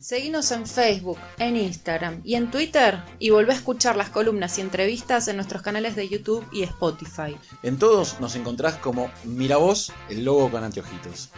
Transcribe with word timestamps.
Seguinos 0.00 0.52
en 0.52 0.64
Facebook, 0.64 1.18
en 1.40 1.56
Instagram 1.56 2.20
y 2.22 2.36
en 2.36 2.52
Twitter 2.52 3.02
y 3.18 3.30
volvé 3.30 3.50
a 3.50 3.56
escuchar 3.56 3.96
las 3.96 4.10
columnas 4.10 4.56
y 4.56 4.60
entrevistas 4.60 5.26
en 5.26 5.34
nuestros 5.34 5.60
canales 5.60 5.96
de 5.96 6.08
YouTube 6.08 6.46
y 6.52 6.62
Spotify. 6.62 7.36
En 7.64 7.80
todos 7.80 8.20
nos 8.20 8.36
encontrás 8.36 8.76
como 8.76 9.10
Miravoz, 9.24 9.90
el 10.08 10.24
logo 10.24 10.52
con 10.52 10.62
anteojitos. 10.62 11.30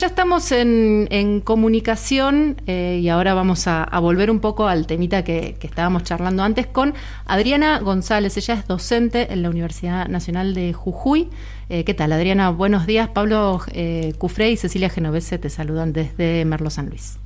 Ya 0.00 0.08
estamos 0.08 0.50
en, 0.50 1.40
comunicación 1.44 2.60
eh, 2.66 2.98
y 3.00 3.08
ahora 3.08 3.32
vamos 3.32 3.68
a, 3.68 3.88
volver 4.00 4.32
un 4.32 4.40
poco 4.40 4.66
al 4.66 4.88
temita 4.88 5.22
que, 5.22 5.56
estábamos 5.60 6.02
charlando 6.02 6.42
antes 6.42 6.66
con 6.66 6.94
Adriana 7.26 7.78
González. 7.78 8.36
Ella 8.38 8.54
es 8.54 8.66
docente 8.66 9.32
en 9.32 9.42
la 9.42 9.50
Universidad 9.50 10.08
Nacional 10.08 10.54
de 10.54 10.72
Jujuy. 10.72 11.30
Eh, 11.68 11.84
¿Qué 11.84 11.94
tal, 11.94 12.10
Adriana? 12.10 12.50
Buenos 12.50 12.86
días. 12.86 13.08
Pablo 13.10 13.60
eh, 13.68 14.14
Cufré 14.18 14.50
y 14.50 14.56
Cecilia 14.56 14.90
Genovese 14.90 15.38
te 15.38 15.48
saludan 15.48 15.92
desde 15.92 16.44
Merlo 16.44 16.68
San 16.68 16.88
Luis. 16.88 17.21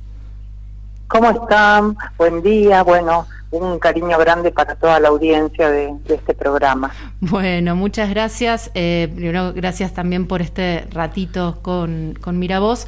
¿Cómo 1.07 1.29
están? 1.29 1.97
Buen 2.17 2.41
día. 2.41 2.83
Bueno, 2.83 3.27
un 3.51 3.79
cariño 3.79 4.17
grande 4.17 4.51
para 4.51 4.75
toda 4.75 4.99
la 4.99 5.07
audiencia 5.07 5.69
de, 5.69 5.93
este 6.07 6.33
programa. 6.33 6.91
Bueno, 7.21 7.75
muchas 7.75 8.09
gracias. 8.09 8.71
Eh, 8.73 9.11
primero, 9.15 9.53
gracias 9.53 9.93
también 9.93 10.27
por 10.27 10.41
este 10.41 10.85
ratito 10.91 11.59
con, 11.61 12.17
con 12.19 12.39
Miravoz. 12.39 12.85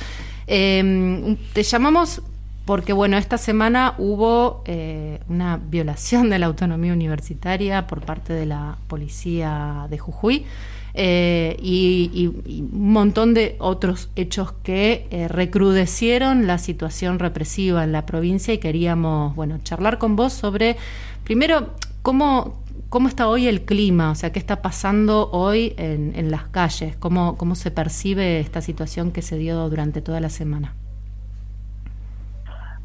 Eh, 0.47 1.37
te 1.53 1.63
llamamos 1.63 2.21
porque, 2.65 2.93
bueno, 2.93 3.17
esta 3.17 3.39
semana 3.39 3.95
hubo 3.97 4.61
eh, 4.65 5.21
una 5.27 5.57
violación 5.57 6.29
de 6.29 6.37
la 6.37 6.45
autonomía 6.45 6.93
universitaria 6.93 7.87
por 7.87 8.01
parte 8.01 8.33
de 8.33 8.45
la 8.45 8.77
policía 8.87 9.87
de 9.89 9.97
Jujuy. 9.97 10.45
Eh, 10.93 11.55
y, 11.61 12.27
un 12.27 12.91
montón 12.91 13.33
de 13.33 13.55
otros 13.59 14.09
hechos 14.15 14.51
que 14.63 15.07
eh, 15.11 15.27
recrudecieron 15.27 16.47
la 16.47 16.57
situación 16.57 17.19
represiva 17.19 17.83
en 17.83 17.91
la 17.91 18.05
provincia 18.05 18.53
y 18.53 18.57
queríamos, 18.57 19.35
bueno, 19.35 19.59
charlar 19.63 19.97
con 19.97 20.15
vos 20.15 20.33
sobre, 20.33 20.77
primero, 21.23 21.69
cómo, 22.01 22.55
cómo 22.89 23.07
está 23.07 23.27
hoy 23.27 23.47
el 23.47 23.65
clima, 23.65 24.11
o 24.11 24.15
sea, 24.15 24.31
qué 24.31 24.39
está 24.39 24.61
pasando 24.61 25.29
hoy 25.31 25.73
en, 25.77 26.31
las 26.31 26.43
calles, 26.47 26.95
cómo, 26.97 27.37
cómo 27.37 27.55
se 27.55 27.71
percibe 27.71 28.39
esta 28.39 28.61
situación 28.61 29.11
que 29.11 29.21
se 29.21 29.37
dio 29.37 29.69
durante 29.69 30.01
toda 30.01 30.19
la 30.19 30.29
semana. 30.29 30.73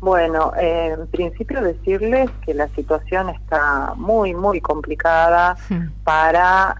Bueno, 0.00 0.52
eh, 0.60 0.94
en 0.98 1.06
principio 1.06 1.62
decirles 1.62 2.30
que 2.44 2.52
la 2.52 2.68
situación 2.68 3.30
está 3.30 3.94
muy, 3.96 4.34
muy 4.34 4.60
complicada 4.60 5.56
hmm. 5.70 6.04
para 6.04 6.76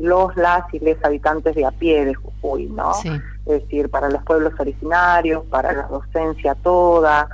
los, 0.00 0.34
las 0.36 0.62
y 0.72 0.78
les 0.80 1.02
habitantes 1.04 1.54
de 1.54 1.64
a 1.64 1.70
pie 1.70 2.04
de 2.04 2.14
Jujuy, 2.14 2.66
¿no? 2.66 2.92
Es 3.46 3.62
decir, 3.62 3.90
para 3.90 4.08
los 4.08 4.22
pueblos 4.24 4.52
originarios, 4.58 5.44
para 5.46 5.72
la 5.72 5.82
docencia 5.88 6.54
toda, 6.54 7.28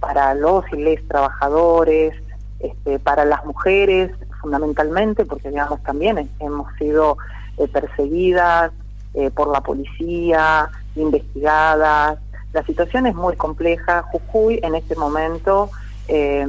para 0.00 0.34
los 0.34 0.64
y 0.72 0.76
les 0.76 1.06
trabajadores, 1.06 2.14
este, 2.60 2.98
para 2.98 3.24
las 3.24 3.44
mujeres 3.44 4.10
fundamentalmente, 4.40 5.24
porque 5.24 5.48
digamos 5.48 5.82
también 5.82 6.28
hemos 6.40 6.72
sido 6.76 7.16
eh, 7.58 7.68
perseguidas 7.68 8.72
eh, 9.14 9.30
por 9.30 9.48
la 9.48 9.60
policía, 9.60 10.70
investigadas. 10.96 12.18
La 12.52 12.64
situación 12.64 13.06
es 13.06 13.14
muy 13.14 13.36
compleja. 13.36 14.02
Jujuy 14.10 14.60
en 14.62 14.74
este 14.74 14.96
momento 14.96 15.70
eh, 16.08 16.46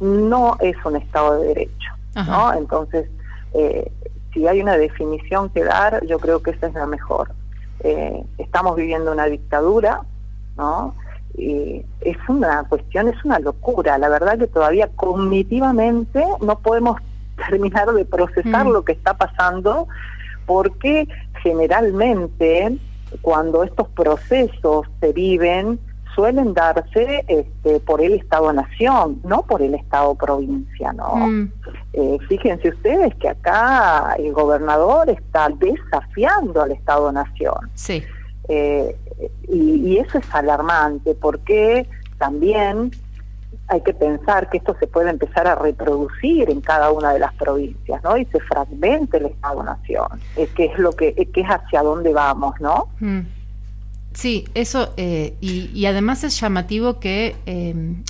no 0.00 0.56
es 0.60 0.76
un 0.84 0.96
Estado 0.96 1.40
de 1.40 1.48
Derecho, 1.48 1.92
¿no? 2.14 2.54
Entonces, 2.54 3.08
si 4.32 4.46
hay 4.46 4.60
una 4.60 4.76
definición 4.76 5.50
que 5.50 5.64
dar, 5.64 6.04
yo 6.06 6.18
creo 6.18 6.42
que 6.42 6.50
esa 6.50 6.68
es 6.68 6.74
la 6.74 6.86
mejor. 6.86 7.32
Eh, 7.80 8.22
estamos 8.38 8.76
viviendo 8.76 9.12
una 9.12 9.26
dictadura, 9.26 10.02
¿no? 10.56 10.94
Y 11.36 11.84
es 12.00 12.16
una 12.28 12.64
cuestión, 12.64 13.08
es 13.08 13.24
una 13.24 13.38
locura. 13.38 13.98
La 13.98 14.08
verdad 14.08 14.38
que 14.38 14.46
todavía 14.46 14.88
cognitivamente 14.94 16.24
no 16.40 16.58
podemos 16.58 17.00
terminar 17.48 17.92
de 17.92 18.04
procesar 18.04 18.66
mm. 18.66 18.70
lo 18.70 18.84
que 18.84 18.92
está 18.92 19.14
pasando, 19.14 19.88
porque 20.46 21.08
generalmente 21.42 22.76
cuando 23.22 23.64
estos 23.64 23.88
procesos 23.88 24.86
se 25.00 25.12
viven, 25.12 25.80
suelen 26.14 26.54
darse 26.54 27.24
este, 27.28 27.80
por 27.80 28.00
el 28.00 28.14
Estado-Nación, 28.14 29.20
no 29.24 29.42
por 29.42 29.62
el 29.62 29.74
Estado-provincia, 29.74 30.92
¿no? 30.92 31.14
Mm. 31.14 31.52
Eh, 31.92 32.18
fíjense 32.28 32.68
ustedes 32.68 33.14
que 33.16 33.28
acá 33.28 34.14
el 34.18 34.32
gobernador 34.32 35.10
está 35.10 35.48
desafiando 35.48 36.62
al 36.62 36.72
Estado-Nación. 36.72 37.70
Sí. 37.74 38.02
Eh, 38.48 38.96
y, 39.48 39.98
eso 39.98 40.18
es 40.18 40.34
alarmante 40.34 41.14
porque 41.14 41.86
también 42.18 42.90
hay 43.68 43.80
que 43.82 43.92
pensar 43.92 44.48
que 44.50 44.58
esto 44.58 44.74
se 44.80 44.86
puede 44.86 45.10
empezar 45.10 45.46
a 45.46 45.54
reproducir 45.54 46.50
en 46.50 46.60
cada 46.60 46.90
una 46.90 47.12
de 47.12 47.20
las 47.20 47.32
provincias, 47.34 48.02
¿no? 48.02 48.16
Y 48.16 48.24
se 48.26 48.40
fragmente 48.40 49.18
el 49.18 49.26
Estado-Nación, 49.26 50.20
es 50.36 50.48
que 50.50 50.64
es 50.66 50.78
lo 50.78 50.92
que, 50.92 51.14
que 51.14 51.40
es 51.40 51.46
hacia 51.46 51.82
dónde 51.82 52.12
vamos, 52.12 52.54
¿no? 52.60 52.88
Mm. 52.98 53.20
Sí, 54.12 54.44
eso, 54.54 54.92
eh, 54.96 55.36
y, 55.40 55.84
además 55.86 56.24
es 56.24 56.40
llamativo 56.40 56.98
que 56.98 57.36
em, 57.46 58.02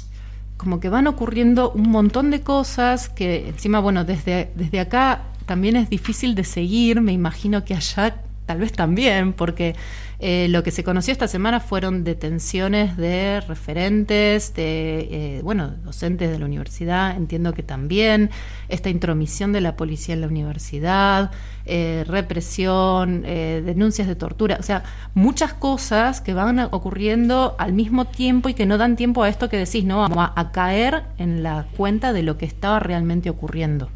como 0.56 0.81
que 0.81 0.88
van 0.88 1.06
ocurriendo 1.06 1.71
un 1.72 1.91
montón 1.91 2.31
de 2.31 2.41
cosas 2.41 3.09
que 3.09 3.49
encima, 3.49 3.81
bueno, 3.81 4.05
desde, 4.05 4.50
desde 4.55 4.81
acá 4.81 5.25
también 5.47 5.77
es 5.77 5.91
difícil 5.91 6.34
de 6.34 6.44
seguir, 6.44 7.00
me 7.00 7.12
imagino 7.12 7.65
que 7.65 7.75
allá 7.75 8.22
tal 8.47 8.59
vez 8.59 8.73
también, 8.73 9.33
porque 9.33 9.77
eh, 10.23 10.49
lo 10.51 10.62
que 10.62 10.71
se 10.71 10.84
conoció 10.84 11.12
esta 11.12 11.28
semana 11.28 11.61
fueron 11.61 12.05
detenciones 12.05 12.99
de 12.99 13.41
referentes, 13.41 14.53
de, 14.55 15.09
eh, 15.11 15.41
bueno, 15.43 15.69
docentes 15.83 16.31
de 16.31 16.39
la 16.39 16.45
universidad, 16.45 17.17
entiendo 17.17 17.55
que 17.55 17.62
también, 17.62 18.28
esta 18.69 18.91
intromisión 18.91 19.53
de 19.53 19.62
la 19.62 19.77
policía 19.77 20.15
en 20.15 20.21
la 20.21 20.27
universidad, 20.27 21.31
eh, 21.65 22.05
represión, 22.06 23.23
denuncias 23.23 24.09
de 24.09 24.15
tortura, 24.15 24.59
o 24.61 24.62
sea, 24.62 24.83
muchas 25.15 25.55
cosas 25.55 26.21
que 26.21 26.34
van 26.34 26.59
ocurriendo 26.59 27.55
al 27.59 27.72
mismo 27.72 28.05
tiempo 28.05 28.51
y 28.51 28.55
que 28.55 28.67
no 28.67 28.77
dan 28.77 28.97
tiempo 28.97 29.22
a 29.22 29.28
esto 29.31 29.49
que 29.49 29.57
decís, 29.57 29.84
¿no? 29.84 30.05
A, 30.05 30.53
caer 30.53 31.05
en 31.17 31.43
la 31.43 31.67
cuenta 31.77 32.12
de 32.12 32.22
lo 32.22 32.37
que 32.37 32.45
estaba 32.45 32.81
realmente 32.81 33.31
ocurriendo. 33.31 33.89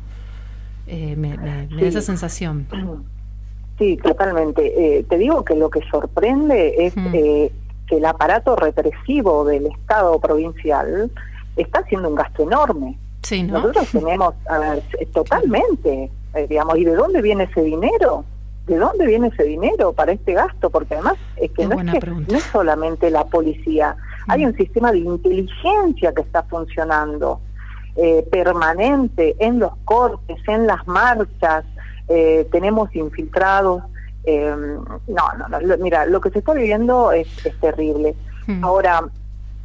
me, 0.86 1.36
da 1.36 1.66
esa 1.80 2.00
sensación. 2.00 2.66
Sí, 3.78 3.96
totalmente. 3.96 4.98
Eh, 4.98 5.04
te 5.04 5.18
digo 5.18 5.44
que 5.44 5.56
lo 5.56 5.68
que 5.68 5.80
sorprende 5.90 6.86
es 6.86 6.94
eh, 6.96 7.50
que 7.88 7.96
el 7.96 8.04
aparato 8.04 8.54
represivo 8.54 9.44
del 9.44 9.66
Estado 9.66 10.18
provincial 10.20 11.10
está 11.56 11.80
haciendo 11.80 12.08
un 12.08 12.14
gasto 12.14 12.44
enorme. 12.44 12.96
Sí, 13.22 13.42
¿no? 13.42 13.54
Nosotros 13.54 13.88
tenemos, 13.92 14.34
a 14.48 14.58
ver, 14.58 14.82
totalmente, 15.12 16.10
eh, 16.34 16.46
digamos, 16.48 16.78
¿y 16.78 16.84
de 16.84 16.94
dónde 16.94 17.20
viene 17.20 17.44
ese 17.44 17.62
dinero? 17.62 18.24
¿De 18.66 18.78
dónde 18.78 19.06
viene 19.06 19.28
ese 19.28 19.42
dinero 19.42 19.92
para 19.92 20.12
este 20.12 20.34
gasto? 20.34 20.70
Porque 20.70 20.94
además 20.94 21.16
es 21.36 21.50
que, 21.50 21.66
no 21.66 21.74
es, 21.80 22.00
que 22.00 22.06
no 22.10 22.36
es, 22.36 22.44
solamente 22.44 23.10
la 23.10 23.24
policía, 23.24 23.96
hay 24.28 24.46
un 24.46 24.56
sistema 24.56 24.90
de 24.92 24.98
inteligencia 24.98 26.14
que 26.14 26.22
está 26.22 26.44
funcionando 26.44 27.40
permanente 28.30 29.36
en 29.38 29.60
los 29.60 29.70
cortes, 29.84 30.38
en 30.48 30.66
las 30.66 30.84
marchas, 30.88 31.64
eh, 32.08 32.46
tenemos 32.50 32.94
infiltrados. 32.94 33.82
Eh, 34.24 34.54
no, 35.06 35.24
no, 35.38 35.48
no, 35.48 35.76
mira, 35.78 36.06
lo 36.06 36.20
que 36.20 36.30
se 36.30 36.38
está 36.38 36.54
viviendo 36.54 37.12
es, 37.12 37.28
terrible. 37.60 38.14
Hmm. 38.46 38.64
Ahora, 38.64 39.02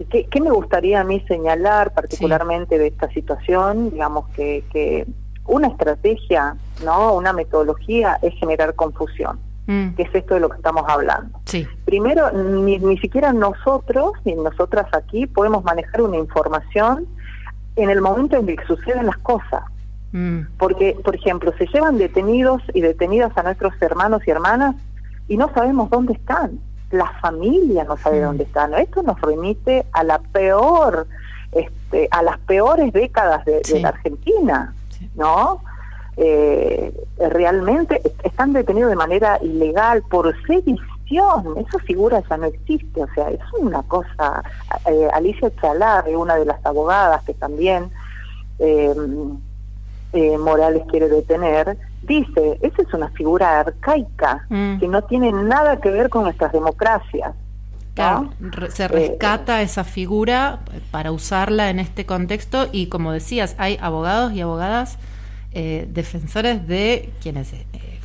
¿qué, 0.09 0.41
me 0.41 0.51
gustaría 0.51 1.01
a 1.01 1.03
mí 1.03 1.23
señalar 1.27 1.93
particularmente 1.93 2.77
de 2.77 2.87
esta 2.87 3.09
situación? 3.09 3.91
Digamos 3.91 4.27
que, 4.29 4.63
que 4.71 5.07
una 5.45 5.67
estrategia, 5.67 6.55
no 6.83 7.13
una 7.13 7.33
metodología 7.33 8.19
es 8.21 8.33
generar 8.35 8.75
confusión. 8.75 9.39
Hmm. 9.67 9.93
que 9.93 10.01
es 10.01 10.15
esto 10.15 10.33
de 10.33 10.39
lo 10.39 10.49
que 10.49 10.57
estamos 10.57 10.83
hablando. 10.87 11.39
Sí. 11.45 11.67
Primero, 11.85 12.31
ni, 12.31 12.79
ni 12.79 12.97
siquiera 12.97 13.31
nosotros, 13.31 14.13
ni 14.25 14.33
nosotras 14.33 14.87
aquí, 14.93 15.27
podemos 15.27 15.63
manejar 15.63 16.01
una 16.01 16.17
información 16.17 17.05
en 17.75 17.91
el 17.91 18.01
momento 18.01 18.37
en 18.37 18.47
que 18.47 18.57
suceden 18.65 19.05
las 19.05 19.17
cosas. 19.17 19.63
Mm. 20.11 20.41
Porque, 20.57 20.97
por 21.03 21.15
ejemplo, 21.15 21.53
se 21.57 21.67
llevan 21.67 21.97
detenidos 21.97 22.61
y 22.73 22.81
detenidas 22.81 23.37
a 23.37 23.43
nuestros 23.43 23.73
hermanos 23.81 24.21
y 24.25 24.31
hermanas 24.31 24.75
y 25.27 25.37
no 25.37 25.51
sabemos 25.53 25.89
dónde 25.89 26.13
están. 26.13 26.59
La 26.91 27.07
familia 27.21 27.83
no 27.83 27.97
sabe 27.97 28.19
mm. 28.19 28.23
dónde 28.23 28.43
están. 28.43 28.73
Esto 28.73 29.03
nos 29.03 29.19
remite 29.21 29.85
a 29.91 30.03
la 30.03 30.19
peor, 30.19 31.07
este, 31.51 32.07
a 32.11 32.23
las 32.23 32.39
peores 32.39 32.91
décadas 32.91 33.45
de, 33.45 33.61
la 33.79 33.89
Argentina, 33.89 34.73
¿no? 35.15 35.61
Eh, 36.17 36.91
realmente 37.17 38.01
están 38.23 38.51
detenidos 38.51 38.89
de 38.89 38.95
manera 38.95 39.39
ilegal 39.41 40.03
por 40.09 40.35
sedición. 40.45 41.55
Esa 41.57 41.79
figura 41.85 42.21
ya 42.27 42.37
no 42.37 42.47
existe. 42.47 43.03
O 43.03 43.07
sea, 43.13 43.29
es 43.29 43.39
una 43.59 43.83
cosa. 43.83 44.43
Eh, 44.87 45.07
Alicia 45.13 45.51
Chalá, 45.61 46.03
una 46.07 46.35
de 46.35 46.45
las 46.45 46.65
abogadas 46.65 47.23
que 47.23 47.35
también 47.35 47.89
eh, 48.57 48.93
eh, 50.13 50.37
Morales 50.37 50.83
quiere 50.89 51.07
detener, 51.07 51.77
dice, 52.03 52.57
esa 52.61 52.81
es 52.81 52.93
una 52.93 53.09
figura 53.09 53.59
arcaica 53.59 54.45
mm. 54.49 54.79
que 54.79 54.87
no 54.87 55.03
tiene 55.03 55.31
nada 55.31 55.79
que 55.79 55.91
ver 55.91 56.09
con 56.09 56.23
nuestras 56.23 56.51
democracias. 56.51 57.33
se 58.69 58.87
rescata 58.87 59.61
esa 59.61 59.83
figura 59.83 60.59
para 60.91 61.11
usarla 61.11 61.69
en 61.69 61.79
este 61.79 62.05
contexto 62.05 62.67
y 62.71 62.87
como 62.87 63.11
decías, 63.11 63.55
hay 63.57 63.77
abogados 63.81 64.33
y 64.33 64.41
abogadas 64.41 64.97
defensores 65.51 66.67
de 66.67 67.11
quienes 67.23 67.53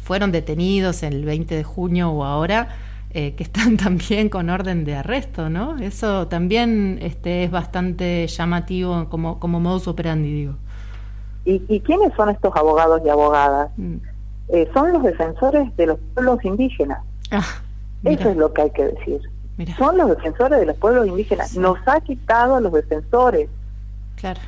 fueron 0.03 0.33
detenidos 0.33 1.03
el 1.03 1.25
20 1.25 1.55
de 1.55 1.65
junio 1.65 2.11
o 2.11 2.25
ahora 2.25 2.69
eh, 3.17 3.35
que 3.37 3.45
están 3.45 3.77
también 3.79 4.29
con 4.29 4.51
orden 4.51 4.85
de 4.85 4.97
arresto, 4.97 5.49
¿no? 5.49 5.79
Eso 5.79 6.27
también 6.27 6.99
este, 7.01 7.45
es 7.45 7.51
bastante 7.53 8.27
llamativo 8.27 9.09
como, 9.09 9.39
como 9.39 9.61
modus 9.61 9.87
operandi, 9.87 10.33
digo. 10.33 10.56
¿Y, 11.46 11.81
quiénes 11.81 12.12
son 12.14 12.31
estos 12.31 12.55
abogados 12.56 13.02
y 13.05 13.08
abogadas? 13.08 13.70
Mm. 13.76 13.96
Eh, 14.49 14.70
son 14.73 14.93
los 14.93 15.02
defensores 15.02 15.75
de 15.76 15.87
los 15.87 15.99
pueblos 16.14 16.44
indígenas. 16.44 17.00
Ah, 17.31 17.44
Eso 18.02 18.31
es 18.31 18.37
lo 18.37 18.52
que 18.52 18.62
hay 18.62 18.70
que 18.70 18.85
decir. 18.87 19.20
Son 19.79 19.96
los 19.96 20.08
defensores 20.08 20.58
de 20.58 20.67
los 20.67 20.76
pueblos 20.76 21.06
indígenas. 21.06 21.56
Nos 21.56 21.79
ha 21.87 22.00
quitado 22.00 22.56
a 22.56 22.61
los 22.61 22.73
defensores. 22.73 23.49
Claro. 24.17 24.41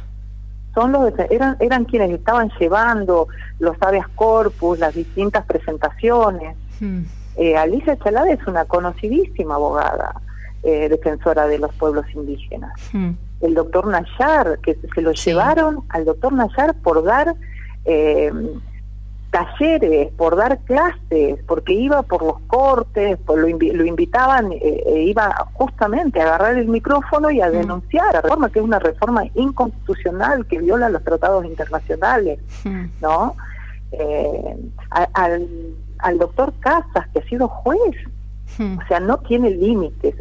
Son 0.74 0.92
los 0.92 1.12
eran 1.30 1.56
eran 1.60 1.84
quienes 1.84 2.10
estaban 2.10 2.50
llevando 2.58 3.28
los 3.58 3.76
habeas 3.80 4.08
corpus, 4.08 4.78
las 4.78 4.94
distintas 4.94 5.44
presentaciones. 5.46 6.56
Mm. 6.80 7.02
Eh, 7.36 7.56
Alicia 7.56 7.96
Chalada 7.98 8.30
es 8.30 8.46
una 8.46 8.64
conocidísima 8.64 9.56
abogada 9.56 10.20
eh, 10.62 10.88
defensora 10.88 11.46
de 11.46 11.58
los 11.58 11.72
pueblos 11.74 12.06
indígenas. 12.14 12.72
Hmm. 12.92 13.10
El 13.40 13.54
doctor 13.54 13.86
Nayar, 13.86 14.58
que 14.60 14.76
se 14.94 15.02
lo 15.02 15.12
llevaron 15.12 15.84
al 15.88 16.04
doctor 16.04 16.32
Nayar 16.32 16.74
por 16.74 17.04
dar 17.04 17.34
eh, 17.84 18.32
talleres, 19.30 20.12
por 20.12 20.36
dar 20.36 20.58
clases, 20.60 21.38
porque 21.46 21.74
iba 21.74 22.02
por 22.02 22.22
los 22.22 22.38
cortes, 22.46 23.18
por 23.18 23.38
lo, 23.38 23.48
invitaban, 23.48 24.52
e 24.52 25.02
iba 25.02 25.34
justamente 25.52 26.20
a 26.20 26.24
agarrar 26.24 26.56
el 26.56 26.68
micrófono 26.68 27.30
y 27.30 27.40
a 27.40 27.48
hmm. 27.48 27.52
denunciar 27.52 28.14
la 28.14 28.22
reforma, 28.22 28.50
que 28.50 28.60
es 28.60 28.64
una 28.64 28.78
reforma 28.78 29.24
inconstitucional 29.34 30.46
que 30.46 30.58
viola 30.58 30.88
los 30.88 31.04
tratados 31.04 31.44
internacionales, 31.44 32.38
hmm. 32.64 32.84
¿no? 33.00 33.36
al 35.12 35.48
al 35.98 36.18
doctor 36.18 36.52
Casas, 36.60 37.06
que 37.12 37.20
ha 37.20 37.28
sido 37.28 37.48
juez. 37.48 37.96
Hmm. 38.58 38.78
O 38.78 38.86
sea, 38.88 39.00
no 39.00 39.18
tiene 39.18 39.50
límites. 39.50 40.14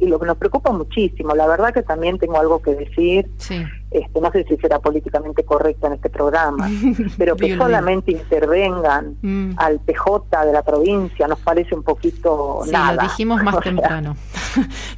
Y 0.00 0.06
lo 0.06 0.18
que 0.18 0.26
nos 0.26 0.36
preocupa 0.36 0.72
muchísimo, 0.72 1.34
la 1.34 1.46
verdad 1.46 1.72
que 1.72 1.82
también 1.82 2.18
tengo 2.18 2.38
algo 2.38 2.60
que 2.60 2.74
decir, 2.74 3.30
sí 3.38 3.64
este, 3.90 4.20
no 4.20 4.30
sé 4.30 4.44
si 4.44 4.56
será 4.58 4.78
políticamente 4.80 5.44
correcto 5.44 5.86
en 5.86 5.94
este 5.94 6.10
programa, 6.10 6.68
pero 7.18 7.36
que 7.36 7.56
solamente 7.56 8.12
intervengan 8.12 9.16
mm. 9.22 9.52
al 9.56 9.80
PJ 9.80 10.44
de 10.44 10.52
la 10.52 10.62
provincia 10.62 11.26
nos 11.26 11.38
parece 11.40 11.74
un 11.74 11.82
poquito 11.82 12.60
sí, 12.64 12.70
Lo 12.96 13.02
dijimos 13.02 13.42
más 13.42 13.60
temprano. 13.60 14.16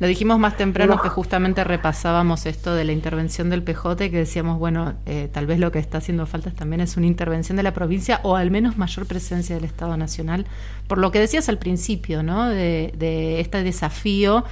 lo 0.01 0.07
dijimos 0.07 0.39
más 0.41 0.57
temprano 0.57 1.01
que 1.01 1.09
justamente 1.09 1.63
repasábamos 1.63 2.47
esto 2.47 2.75
de 2.75 2.85
la 2.85 2.93
intervención 2.93 3.49
del 3.49 3.63
PJ 3.63 4.11
que 4.11 4.17
decíamos, 4.17 4.59
bueno, 4.59 4.95
eh, 5.07 5.29
tal 5.33 5.47
vez 5.47 5.61
lo 5.61 5.71
que 5.71 5.79
está 5.79 5.99
haciendo 5.99 6.27
falta 6.27 6.51
también 6.51 6.81
es 6.81 6.97
una 6.97 7.07
intervención 7.07 7.57
de 7.57 7.63
la 7.63 7.73
provincia 7.73 8.21
o 8.25 8.35
al 8.35 8.51
menos 8.51 8.77
mayor 8.77 9.07
presencia 9.07 9.55
del 9.55 9.65
Estado 9.65 9.97
Nacional, 9.97 10.47
por 10.89 10.99
lo 10.99 11.13
que 11.13 11.21
decías 11.21 11.49
al 11.49 11.59
principio, 11.59 12.25
¿no? 12.25 12.49
De, 12.49 12.93
de 12.97 13.41
este 13.41 13.63
desafío 13.63 14.45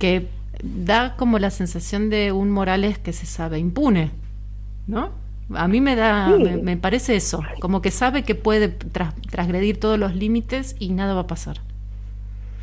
que 0.00 0.28
da 0.62 1.16
como 1.16 1.38
la 1.38 1.50
sensación 1.50 2.10
de 2.10 2.32
un 2.32 2.50
Morales 2.50 2.98
que 2.98 3.12
se 3.12 3.26
sabe 3.26 3.58
impune, 3.58 4.10
¿no? 4.86 5.10
A 5.54 5.68
mí 5.68 5.80
me 5.80 5.96
da, 5.96 6.28
me, 6.28 6.76
parece 6.76 7.16
eso, 7.16 7.40
como 7.60 7.82
que 7.82 7.90
sabe 7.90 8.22
que 8.22 8.34
puede 8.34 8.68
transgredir 8.68 9.78
todos 9.78 9.98
los 9.98 10.14
límites 10.14 10.76
y 10.78 10.90
nada 10.90 11.14
va 11.14 11.22
a 11.22 11.26
pasar. 11.26 11.58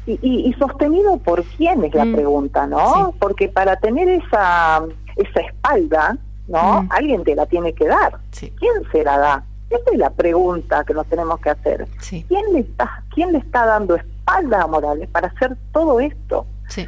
Y, 0.08 0.18
y, 0.24 0.54
sostenido 0.54 1.18
por 1.18 1.44
quién 1.44 1.84
es 1.84 1.94
la 1.94 2.06
mm. 2.06 2.14
pregunta, 2.14 2.66
¿no? 2.66 3.14
Porque 3.20 3.48
para 3.48 3.76
tener 3.76 4.10
esa, 4.10 4.82
esa 5.18 5.40
espalda, 5.42 6.18
¿no? 6.48 6.84
Mm. 6.84 6.88
Alguien 6.90 7.24
te 7.24 7.36
la 7.36 7.46
tiene 7.46 7.74
que 7.74 7.86
dar. 7.86 8.18
¿Quién 8.32 8.74
se 8.92 9.04
la 9.04 9.18
da? 9.20 9.44
Esa 9.70 9.92
es 9.92 9.98
la 10.00 10.10
pregunta 10.10 10.84
que 10.84 10.96
nos 10.96 11.06
tenemos 11.06 11.40
que 11.42 11.52
hacer. 11.52 11.88
¿Quién, 12.10 12.54
le 12.54 12.62
está, 12.62 13.04
¿Quién 13.14 13.34
le 13.34 13.38
está 13.38 13.66
dando 13.66 13.96
espalda 13.96 14.64
a 14.64 14.68
Morales 14.68 15.08
para 15.10 15.28
hacer 15.28 15.56
todo 15.72 16.00
esto? 16.00 16.48
Sí. 16.70 16.88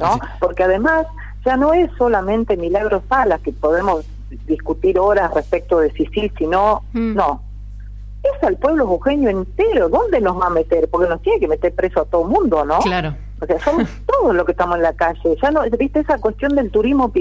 ¿No? 0.00 0.18
Porque 0.40 0.64
además 0.64 1.06
ya 1.44 1.56
no 1.56 1.72
es 1.72 1.90
solamente 1.96 2.56
Milagro 2.56 3.02
Salas, 3.08 3.40
que 3.40 3.52
podemos 3.52 4.04
discutir 4.46 4.98
horas 4.98 5.32
respecto 5.32 5.78
de 5.78 5.92
si 5.92 6.06
sí, 6.06 6.30
si 6.36 6.46
no, 6.46 6.82
mm. 6.92 7.14
no. 7.14 7.42
Es 8.22 8.42
al 8.42 8.56
pueblo 8.56 8.86
jujeño 8.86 9.30
entero. 9.30 9.88
¿Dónde 9.88 10.20
nos 10.20 10.40
va 10.40 10.46
a 10.46 10.50
meter? 10.50 10.88
Porque 10.90 11.08
nos 11.08 11.22
tiene 11.22 11.38
que 11.38 11.46
meter 11.46 11.72
preso 11.74 12.00
a 12.00 12.04
todo 12.06 12.22
el 12.22 12.28
mundo, 12.28 12.64
¿no? 12.64 12.80
Claro. 12.80 13.14
O 13.40 13.46
sea, 13.46 13.60
somos 13.60 13.88
todos 14.06 14.34
los 14.34 14.44
que 14.44 14.52
estamos 14.52 14.76
en 14.76 14.82
la 14.82 14.94
calle. 14.94 15.36
Ya 15.40 15.50
no, 15.52 15.62
viste 15.78 16.00
esa 16.00 16.18
cuestión 16.18 16.56
del 16.56 16.70
turismo 16.70 17.12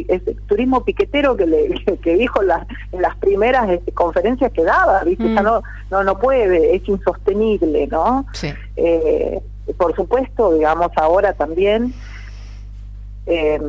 turismo 0.47 0.83
piquetero 0.83 1.35
que 1.35 1.45
le 1.45 1.69
que 2.03 2.15
dijo 2.15 2.41
las 2.41 2.65
en 2.91 3.01
las 3.01 3.15
primeras 3.17 3.69
este, 3.69 3.91
conferencias 3.91 4.51
que 4.51 4.63
daba, 4.63 5.03
viste, 5.03 5.31
ya 5.31 5.41
mm. 5.41 5.45
no 5.45 5.61
no 5.91 6.03
no 6.03 6.17
puede, 6.17 6.75
es 6.75 6.87
insostenible, 6.87 7.87
¿no? 7.87 8.25
Sí. 8.33 8.51
Eh, 8.75 9.41
por 9.77 9.95
supuesto, 9.95 10.53
digamos 10.53 10.91
ahora 10.95 11.33
también 11.33 11.93
eh, 13.25 13.59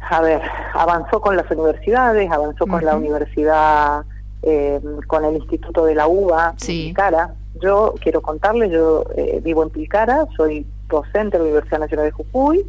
a 0.00 0.20
ver, 0.20 0.42
avanzó 0.74 1.20
con 1.20 1.36
las 1.36 1.50
universidades, 1.50 2.30
avanzó 2.30 2.66
con 2.66 2.84
la 2.84 2.96
universidad, 2.96 4.04
eh, 4.42 4.80
con 5.06 5.24
el 5.24 5.36
Instituto 5.36 5.84
de 5.84 5.94
la 5.94 6.08
UBA, 6.08 6.54
sí. 6.56 6.86
Pilcara. 6.86 7.34
Yo 7.62 7.94
quiero 8.00 8.22
contarles, 8.22 8.70
yo 8.70 9.04
eh, 9.16 9.40
vivo 9.42 9.62
en 9.62 9.70
Pilcara, 9.70 10.26
soy 10.36 10.66
docente 10.88 11.36
de 11.36 11.44
la 11.44 11.50
Universidad 11.50 11.80
Nacional 11.80 12.06
de 12.06 12.12
Jujuy, 12.12 12.66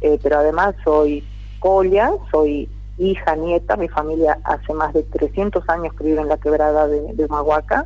eh, 0.00 0.18
pero 0.22 0.38
además 0.38 0.74
soy 0.82 1.24
colla, 1.58 2.12
soy 2.30 2.68
hija, 2.96 3.36
nieta, 3.36 3.76
mi 3.76 3.88
familia 3.88 4.38
hace 4.44 4.72
más 4.72 4.94
de 4.94 5.02
300 5.02 5.68
años 5.68 5.92
que 5.94 6.04
vive 6.04 6.20
en 6.20 6.28
la 6.28 6.38
quebrada 6.38 6.86
de, 6.86 7.12
de 7.12 7.28
Mahuaca, 7.28 7.84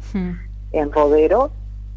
en 0.72 0.92
Rodero, 0.92 1.50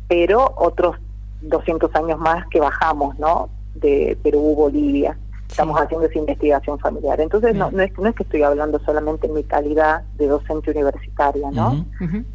pero 0.08 0.54
otros 0.58 0.98
200 1.42 1.94
años 1.96 2.20
más 2.20 2.48
que 2.48 2.60
bajamos, 2.60 3.18
¿no? 3.20 3.50
De 3.80 4.18
Perú, 4.22 4.56
Bolivia. 4.56 5.18
Estamos 5.50 5.80
haciendo 5.80 6.08
esa 6.08 6.20
investigación 6.20 6.78
familiar. 6.78 7.22
Entonces, 7.22 7.56
no, 7.56 7.72
no, 7.72 7.82
es, 7.82 7.98
no 7.98 8.08
es 8.08 8.16
que 8.16 8.24
estoy 8.24 8.44
hablando 8.44 8.80
solamente 8.80 9.28
en 9.28 9.34
mi 9.34 9.44
calidad 9.44 10.04
de 10.18 10.28
docente 10.28 10.72
universitaria, 10.72 11.50
¿no? 11.52 11.86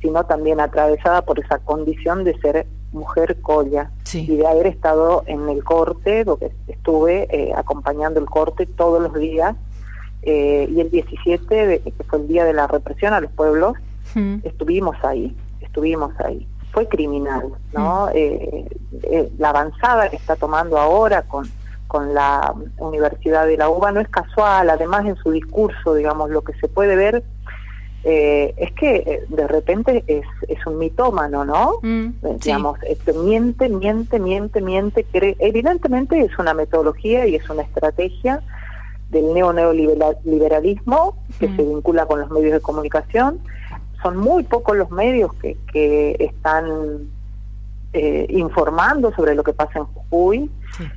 Sino 0.00 0.24
también 0.24 0.60
atravesada 0.60 1.22
por 1.22 1.38
esa 1.38 1.58
condición 1.58 2.24
de 2.24 2.38
ser 2.40 2.66
mujer 2.90 3.38
colla 3.40 3.90
y 4.12 4.36
de 4.36 4.46
haber 4.46 4.66
estado 4.66 5.24
en 5.26 5.48
el 5.48 5.62
corte, 5.62 6.24
porque 6.24 6.52
estuve 6.68 7.28
eh, 7.30 7.52
acompañando 7.54 8.18
el 8.18 8.26
corte 8.26 8.66
todos 8.66 9.02
los 9.02 9.14
días. 9.14 9.56
Eh, 10.22 10.68
y 10.70 10.80
el 10.80 10.90
17, 10.90 11.80
que 11.80 12.04
fue 12.04 12.18
el 12.18 12.28
día 12.28 12.44
de 12.44 12.54
la 12.54 12.66
represión 12.66 13.12
a 13.12 13.20
los 13.20 13.30
pueblos, 13.32 13.74
estuvimos 14.42 14.96
ahí, 15.04 15.36
estuvimos 15.60 16.12
ahí 16.20 16.46
fue 16.72 16.88
criminal, 16.88 17.52
¿no? 17.72 18.06
Mm. 18.06 18.10
Eh, 18.14 18.68
eh, 19.04 19.32
la 19.38 19.50
avanzada 19.50 20.08
que 20.08 20.16
está 20.16 20.36
tomando 20.36 20.78
ahora 20.78 21.22
con, 21.22 21.48
con 21.86 22.14
la 22.14 22.54
Universidad 22.78 23.46
de 23.46 23.56
la 23.56 23.68
UBA 23.68 23.92
no 23.92 24.00
es 24.00 24.08
casual, 24.08 24.70
además 24.70 25.06
en 25.06 25.16
su 25.16 25.30
discurso, 25.30 25.94
digamos, 25.94 26.30
lo 26.30 26.42
que 26.42 26.54
se 26.54 26.68
puede 26.68 26.96
ver 26.96 27.22
eh, 28.04 28.54
es 28.56 28.72
que 28.72 29.22
de 29.28 29.46
repente 29.46 30.02
es, 30.06 30.24
es 30.48 30.66
un 30.66 30.78
mitómano, 30.78 31.44
¿no? 31.44 31.74
Mm, 31.82 32.38
digamos, 32.40 32.78
este, 32.82 33.12
miente, 33.12 33.68
miente, 33.68 34.18
miente, 34.18 34.60
miente, 34.60 35.06
evidentemente 35.38 36.18
es 36.20 36.36
una 36.38 36.54
metodología 36.54 37.26
y 37.26 37.36
es 37.36 37.48
una 37.48 37.62
estrategia 37.62 38.42
del 39.10 39.34
neo-neoliberalismo 39.34 41.16
que 41.38 41.48
mm. 41.48 41.56
se 41.56 41.62
vincula 41.64 42.06
con 42.06 42.20
los 42.20 42.30
medios 42.30 42.54
de 42.54 42.60
comunicación 42.60 43.40
son 44.02 44.16
muy 44.16 44.42
pocos 44.44 44.76
los 44.76 44.90
medios 44.90 45.32
que, 45.34 45.56
que 45.72 46.16
están 46.18 46.64
eh, 47.92 48.26
informando 48.30 49.12
sobre 49.14 49.34
lo 49.34 49.44
que 49.44 49.52
pasa 49.52 49.78
en 49.78 49.84
Jujuy. 49.84 50.50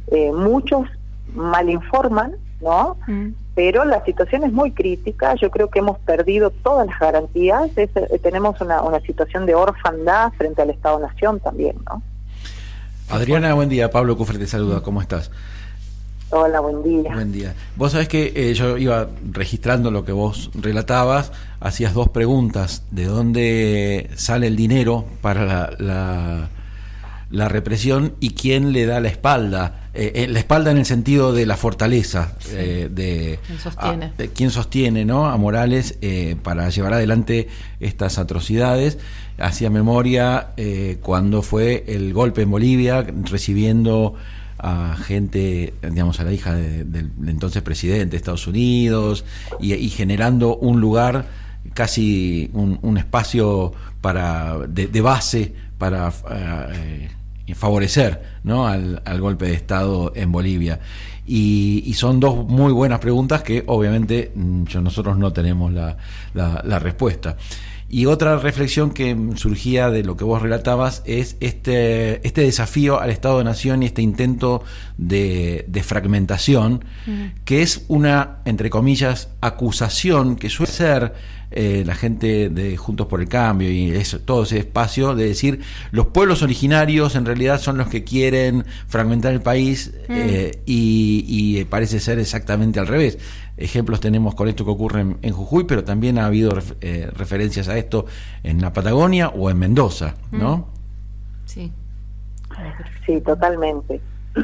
Eh, 0.07 0.31
muchos 0.31 0.87
malinforman, 1.33 2.35
¿no? 2.61 2.97
Mm. 3.07 3.29
Pero 3.53 3.85
la 3.85 4.03
situación 4.05 4.43
es 4.43 4.51
muy 4.51 4.71
crítica. 4.71 5.35
Yo 5.35 5.51
creo 5.51 5.69
que 5.69 5.79
hemos 5.79 5.99
perdido 5.99 6.51
todas 6.51 6.87
las 6.87 6.99
garantías. 6.99 7.69
Eh, 7.75 7.87
tenemos 8.21 8.59
una, 8.61 8.81
una 8.81 8.99
situación 9.01 9.45
de 9.45 9.55
orfandad 9.55 10.31
frente 10.33 10.61
al 10.61 10.69
Estado-Nación 10.69 11.39
también, 11.39 11.77
¿no? 11.85 12.01
Adriana, 13.09 13.53
buen 13.53 13.69
día. 13.69 13.91
Pablo 13.91 14.17
Cufre 14.17 14.39
te 14.39 14.47
saluda. 14.47 14.81
¿Cómo 14.81 15.01
estás? 15.01 15.31
Hola, 16.31 16.59
buen 16.59 16.81
día. 16.81 17.13
Buen 17.13 17.31
día. 17.31 17.53
Vos 17.75 17.91
sabés 17.91 18.07
que 18.07 18.33
eh, 18.35 18.53
yo 18.55 18.77
iba 18.77 19.09
registrando 19.31 19.91
lo 19.91 20.05
que 20.05 20.11
vos 20.11 20.49
relatabas, 20.55 21.31
hacías 21.59 21.93
dos 21.93 22.09
preguntas, 22.09 22.83
¿de 22.89 23.05
dónde 23.05 24.09
sale 24.15 24.47
el 24.47 24.55
dinero 24.55 25.05
para 25.21 25.71
la, 25.77 26.49
la, 27.29 27.47
represión 27.47 28.15
y 28.19 28.31
quién 28.31 28.73
le 28.73 28.87
da 28.87 28.99
la 29.01 29.09
espalda? 29.09 29.89
Eh, 29.93 30.13
eh, 30.15 30.27
la 30.27 30.39
espalda 30.39 30.71
en 30.71 30.77
el 30.77 30.85
sentido 30.85 31.31
de 31.31 31.45
la 31.45 31.57
fortaleza, 31.57 32.33
de, 32.49 33.39
¿Quién 33.45 33.59
sostiene? 33.59 34.05
A, 34.05 34.27
quién 34.33 34.49
sostiene 34.49 35.05
¿no? 35.05 35.27
a 35.27 35.37
Morales 35.37 35.99
para 36.41 36.69
llevar 36.69 36.93
adelante 36.93 37.49
estas 37.79 38.17
atrocidades. 38.17 38.97
Hacía 39.37 39.69
memoria 39.69 40.53
cuando 41.01 41.43
fue 41.43 41.83
el 41.87 42.13
golpe 42.13 42.41
en 42.41 42.51
Bolivia, 42.51 43.05
recibiendo 43.25 44.15
a 44.67 44.97
gente, 44.97 45.75
digamos, 45.83 46.19
a 46.19 46.23
la 46.23 46.33
hija 46.33 46.55
del 46.55 47.11
entonces 47.27 47.61
presidente 47.61 48.11
de 48.11 48.17
Estados 48.17 48.47
Unidos 48.47 49.23
y, 49.59 49.89
generando 49.89 50.57
un 50.57 50.81
lugar, 50.81 51.27
casi 51.75 52.49
un, 52.51 52.97
espacio 52.97 53.73
para 54.01 54.57
de, 54.67 55.01
base 55.01 55.53
para 55.77 56.11
eh, 56.31 57.09
favorecer 57.53 58.34
¿no? 58.45 58.67
al, 58.67 59.01
golpe 59.19 59.47
de 59.47 59.53
Estado 59.53 60.13
en 60.15 60.31
Bolivia. 60.31 60.79
Y, 61.27 61.93
son 61.95 62.19
dos 62.19 62.47
muy 62.47 62.71
buenas 62.71 62.99
preguntas 62.99 63.41
que 63.41 63.63
obviamente 63.67 64.31
mm, 64.33 64.65
nosotros 64.81 65.17
no 65.17 65.33
tenemos 65.33 65.73
la, 65.73 65.97
la 66.33 66.79
respuesta. 66.79 67.35
Y 67.87 68.07
otra 68.07 68.37
reflexión 68.37 68.91
que 68.91 69.15
surgía 69.35 69.91
de 69.91 70.03
lo 70.03 70.17
que 70.17 70.23
vos 70.23 70.41
relatabas 70.41 71.03
es 71.05 71.37
este, 71.39 72.25
este 72.27 72.41
desafío 72.41 72.99
al 72.99 73.11
Estado 73.11 73.37
de 73.37 73.43
Nación 73.43 73.83
y 73.83 73.85
este 73.85 74.01
intento 74.01 74.63
de, 74.97 75.65
fragmentación, 75.83 76.83
que 77.45 77.61
es 77.61 77.85
una, 77.87 78.39
entre 78.45 78.71
comillas, 78.71 79.29
acusación 79.39 80.35
que 80.35 80.49
suele 80.49 80.71
ser 80.71 81.13
eh, 81.51 81.83
la 81.85 81.93
gente 81.93 82.49
de 82.49 82.75
Juntos 82.75 83.05
por 83.05 83.21
el 83.21 83.29
Cambio 83.29 83.71
y 83.71 83.91
eso, 83.91 84.19
todo 84.19 84.43
ese 84.43 84.57
espacio 84.57 85.13
de 85.13 85.27
decir 85.27 85.61
los 85.91 86.07
pueblos 86.07 86.41
originarios 86.41 87.15
en 87.15 87.25
realidad 87.25 87.61
son 87.61 87.77
los 87.77 87.87
que 87.87 88.03
quieren 88.03 88.34
fragmentar 88.87 89.33
el 89.33 89.41
país 89.41 89.93
eh, 90.09 90.61
y, 90.65 91.63
parece 91.65 91.99
ser 91.99 92.19
exactamente 92.19 92.79
al 92.79 92.87
revés. 92.87 93.17
Ejemplos 93.57 93.99
tenemos 93.99 94.35
con 94.35 94.47
esto 94.47 94.65
que 94.65 94.71
ocurre 94.71 95.01
en, 95.21 95.31
Jujuy, 95.31 95.63
pero 95.63 95.83
también 95.83 96.19
ha 96.19 96.25
habido 96.25 96.57
eh, 96.81 97.09
referencias 97.15 97.69
a 97.69 97.77
esto 97.77 98.05
en 98.43 98.61
la 98.61 98.73
Patagonia 98.73 99.29
o 99.29 99.49
en 99.49 99.57
Mendoza, 99.57 100.15
¿no? 100.31 100.57
Mm. 100.57 100.63
Sí. 101.45 101.71
Sí, 103.05 103.21
totalmente. 103.21 104.01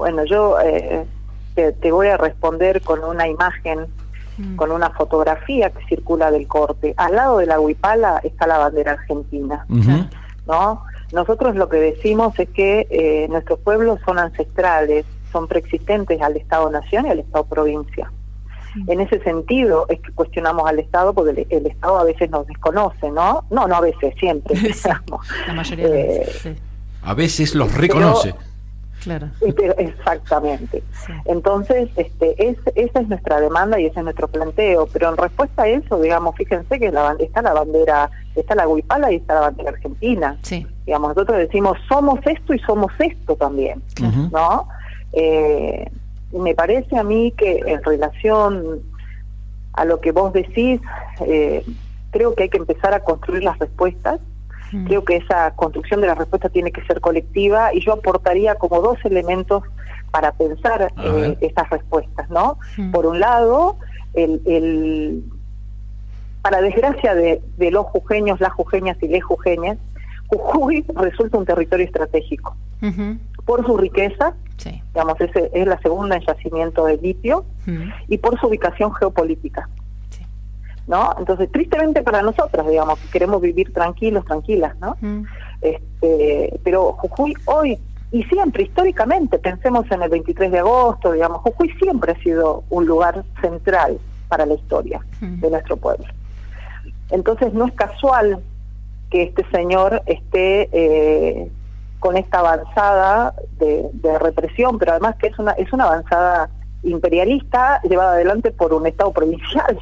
Bueno, 0.00 0.24
yo 0.24 0.58
eh, 0.60 1.04
te, 1.54 1.92
voy 1.92 2.06
a 2.06 2.16
responder 2.16 2.80
con 2.80 3.04
una 3.04 3.28
imagen, 3.28 3.80
mm. 4.38 4.56
con 4.56 4.72
una 4.72 4.88
fotografía 4.88 5.68
que 5.68 5.84
circula 5.84 6.30
del 6.30 6.46
corte. 6.46 6.94
Al 6.96 7.16
lado 7.16 7.36
de 7.36 7.44
la 7.44 7.60
huipala 7.60 8.18
está 8.24 8.46
la 8.46 8.56
bandera 8.56 8.92
argentina, 8.92 9.66
¿no? 10.46 10.84
Nosotros 11.12 11.56
lo 11.56 11.68
que 11.68 11.78
decimos 11.78 12.38
es 12.38 12.48
que 12.50 12.86
eh, 12.90 13.26
nuestros 13.28 13.58
pueblos 13.60 14.00
son 14.04 14.18
ancestrales, 14.18 15.04
son 15.32 15.48
preexistentes 15.48 16.20
al 16.22 16.36
Estado-Nación 16.36 17.06
y 17.06 17.10
al 17.10 17.18
Estado-Provincia. 17.20 18.10
En 18.86 19.00
ese 19.00 19.20
sentido 19.22 19.86
es 19.88 20.00
que 20.00 20.12
cuestionamos 20.12 20.68
al 20.68 20.78
Estado 20.78 21.12
porque 21.12 21.46
el, 21.48 21.66
Estado 21.66 21.98
a 21.98 22.04
veces 22.04 22.30
nos 22.30 22.46
desconoce, 22.46 23.10
¿no? 23.10 23.44
No, 23.50 23.66
no 23.66 23.74
a 23.74 23.80
veces, 23.80 24.14
siempre. 24.18 24.56
La 25.46 25.52
mayoría 25.52 25.88
de 25.88 26.08
veces. 26.18 26.46
Eh, 26.46 26.56
a 27.02 27.14
veces 27.14 27.54
los 27.56 27.74
reconoce. 27.74 28.34
Claro. 29.02 29.28
Exactamente. 29.78 30.82
Entonces, 31.24 31.90
este, 31.96 32.48
es, 32.48 32.56
esa 32.74 33.00
es 33.00 33.08
nuestra 33.08 33.40
demanda 33.40 33.80
y 33.80 33.86
ese 33.86 34.00
es 34.00 34.04
nuestro 34.04 34.28
planteo. 34.28 34.86
Pero 34.92 35.10
en 35.10 35.16
respuesta 35.16 35.62
a 35.62 35.68
eso, 35.68 36.00
digamos, 36.00 36.36
fíjense 36.36 36.78
que 36.78 36.90
la, 36.90 37.16
está 37.18 37.42
la 37.42 37.52
bandera, 37.52 38.10
está 38.34 38.54
la 38.54 38.66
Guipala 38.66 39.12
y 39.12 39.16
está 39.16 39.34
la 39.34 39.40
bandera 39.40 39.70
argentina. 39.70 40.36
Sí. 40.42 40.66
Digamos, 40.86 41.16
nosotros 41.16 41.38
decimos 41.38 41.78
somos 41.88 42.20
esto 42.26 42.54
y 42.54 42.58
somos 42.60 42.92
esto 42.98 43.36
también, 43.36 43.82
¿no? 44.32 44.68
Eh, 45.12 45.90
me 46.32 46.54
parece 46.54 46.96
a 46.96 47.02
mí 47.02 47.32
que 47.36 47.60
en 47.66 47.82
relación 47.82 48.80
a 49.72 49.84
lo 49.84 50.00
que 50.00 50.12
vos 50.12 50.32
decís, 50.32 50.80
eh, 51.20 51.64
creo 52.10 52.34
que 52.34 52.44
hay 52.44 52.48
que 52.48 52.58
empezar 52.58 52.94
a 52.94 53.00
construir 53.00 53.44
las 53.44 53.58
respuestas. 53.58 54.20
Mm. 54.72 54.86
Creo 54.86 55.04
que 55.04 55.16
esa 55.16 55.52
construcción 55.52 56.00
de 56.00 56.06
la 56.06 56.14
respuesta 56.14 56.48
tiene 56.48 56.72
que 56.72 56.82
ser 56.84 57.00
colectiva 57.00 57.74
y 57.74 57.84
yo 57.84 57.92
aportaría 57.92 58.54
como 58.54 58.80
dos 58.80 58.98
elementos 59.04 59.64
para 60.10 60.32
pensar 60.32 60.92
eh, 61.02 61.36
esas 61.40 61.68
respuestas, 61.70 62.28
¿no? 62.30 62.58
Mm. 62.76 62.90
Por 62.90 63.06
un 63.06 63.20
lado, 63.20 63.76
el, 64.14 64.40
el 64.46 65.24
para 66.42 66.62
desgracia 66.62 67.14
de, 67.14 67.42
de, 67.58 67.70
los 67.70 67.86
jujeños, 67.86 68.40
las 68.40 68.52
jujeñas 68.52 68.96
y 69.02 69.08
les 69.08 69.22
jujeñas, 69.22 69.78
Jujuy 70.28 70.84
resulta 70.94 71.38
un 71.38 71.44
territorio 71.44 71.84
estratégico 71.84 72.56
por 73.44 73.66
su 73.66 73.76
riqueza, 73.76 74.34
digamos, 74.94 75.20
es, 75.20 75.30
es 75.52 75.66
la 75.66 75.78
segunda 75.80 76.16
en 76.16 76.22
yacimiento 76.22 76.86
de 76.86 76.96
litio, 76.96 77.44
y 78.08 78.18
por 78.18 78.38
su 78.40 78.46
ubicación 78.46 78.94
geopolítica. 78.94 79.68
¿No? 80.86 81.14
Entonces, 81.18 81.50
tristemente 81.52 82.02
para 82.02 82.22
nosotros, 82.22 82.68
digamos, 82.68 82.98
que 82.98 83.08
queremos 83.08 83.40
vivir 83.40 83.72
tranquilos, 83.72 84.24
tranquilas, 84.24 84.74
¿no? 84.80 84.96
este, 85.60 86.58
pero 86.64 86.92
Jujuy 86.94 87.34
hoy 87.44 87.78
y 88.12 88.24
siempre, 88.24 88.64
históricamente, 88.64 89.38
pensemos 89.38 89.88
en 89.92 90.02
el 90.02 90.10
23 90.10 90.50
de 90.50 90.58
agosto, 90.58 91.12
digamos, 91.12 91.42
Jujuy 91.42 91.70
siempre 91.80 92.12
ha 92.12 92.22
sido 92.22 92.64
un 92.68 92.86
lugar 92.86 93.24
central 93.40 93.98
para 94.28 94.46
la 94.46 94.54
historia 94.54 95.00
de 95.20 95.50
nuestro 95.50 95.76
pueblo. 95.76 96.06
Entonces 97.10 97.52
no 97.52 97.66
es 97.66 97.72
casual 97.74 98.40
que 99.10 99.24
este 99.24 99.44
señor 99.50 100.02
esté 100.06 100.68
eh, 100.72 101.50
con 101.98 102.16
esta 102.16 102.38
avanzada 102.38 103.34
de, 103.58 104.18
represión, 104.18 104.78
pero 104.78 104.92
además 104.92 105.16
que 105.16 105.28
es 105.28 105.38
una, 105.38 105.52
es 105.52 105.72
una 105.72 105.84
avanzada 105.84 106.50
imperialista 106.82 107.80
llevada 107.82 108.12
adelante 108.12 108.50
por 108.50 108.72
un 108.72 108.86
Estado 108.86 109.12
provincial, 109.12 109.78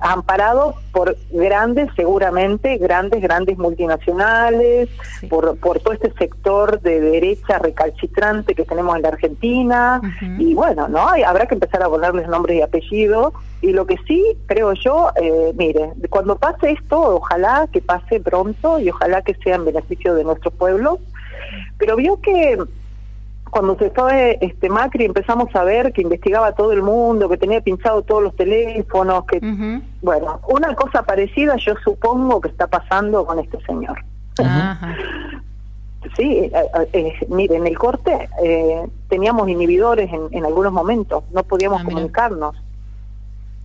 amparado 0.00 0.74
por 0.92 1.16
grandes, 1.30 1.88
seguramente, 1.96 2.78
grandes, 2.78 3.20
grandes 3.20 3.58
multinacionales, 3.58 4.88
por, 5.28 5.58
por 5.58 5.80
todo 5.80 5.94
este 5.94 6.12
sector 6.12 6.80
de 6.80 7.00
derecha 7.00 7.58
recalcitrante 7.58 8.54
que 8.54 8.64
tenemos 8.64 8.96
en 8.96 9.02
la 9.02 9.08
Argentina, 9.08 10.00
y 10.38 10.54
bueno, 10.54 10.88
¿no? 10.88 11.08
Habrá 11.26 11.46
que 11.46 11.54
empezar 11.54 11.82
a 11.82 11.88
ponerles 11.88 12.28
nombres 12.28 12.58
y 12.58 12.62
apellidos, 12.62 13.32
y 13.62 13.72
lo 13.72 13.86
que 13.86 13.96
sí, 14.06 14.24
creo 14.46 14.72
yo, 14.72 15.10
eh, 15.20 15.52
mire, 15.56 15.92
cuando 16.08 16.36
pase 16.36 16.72
esto, 16.72 17.16
ojalá 17.16 17.68
que 17.72 17.82
pase 17.82 18.20
pronto 18.20 18.78
y 18.78 18.90
ojalá 18.90 19.22
que 19.22 19.34
sea 19.34 19.56
en 19.56 19.66
beneficio 19.66 20.14
de 20.14 20.24
nuestro 20.24 20.50
pueblo, 20.50 20.98
pero 21.78 21.96
vio 21.96 22.20
que 22.20 22.58
cuando 23.50 23.76
se 23.76 23.90
fue 23.90 24.38
este 24.40 24.68
Macri 24.68 25.04
empezamos 25.04 25.54
a 25.54 25.64
ver 25.64 25.92
que 25.92 26.02
investigaba 26.02 26.52
todo 26.52 26.72
el 26.72 26.82
mundo, 26.82 27.28
que 27.28 27.36
tenía 27.36 27.60
pinchado 27.60 28.02
todos 28.02 28.22
los 28.22 28.36
teléfonos, 28.36 29.24
que 29.24 29.40
bueno, 30.02 30.40
una 30.48 30.74
cosa 30.74 31.02
parecida 31.02 31.56
yo 31.56 31.74
supongo 31.84 32.40
que 32.40 32.48
está 32.48 32.66
pasando 32.66 33.24
con 33.26 33.38
este 33.38 33.60
señor. 33.64 33.98
sí, 36.16 36.38
eh, 36.38 36.52
eh, 36.54 36.88
eh, 36.92 37.26
mire, 37.28 37.56
en 37.56 37.66
el 37.66 37.78
corte 37.78 38.28
teníamos 39.08 39.48
inhibidores 39.48 40.10
en, 40.30 40.44
algunos 40.44 40.72
momentos, 40.72 41.24
no 41.32 41.42
podíamos 41.42 41.82
ah, 41.82 41.84
comunicarnos. 41.84 42.56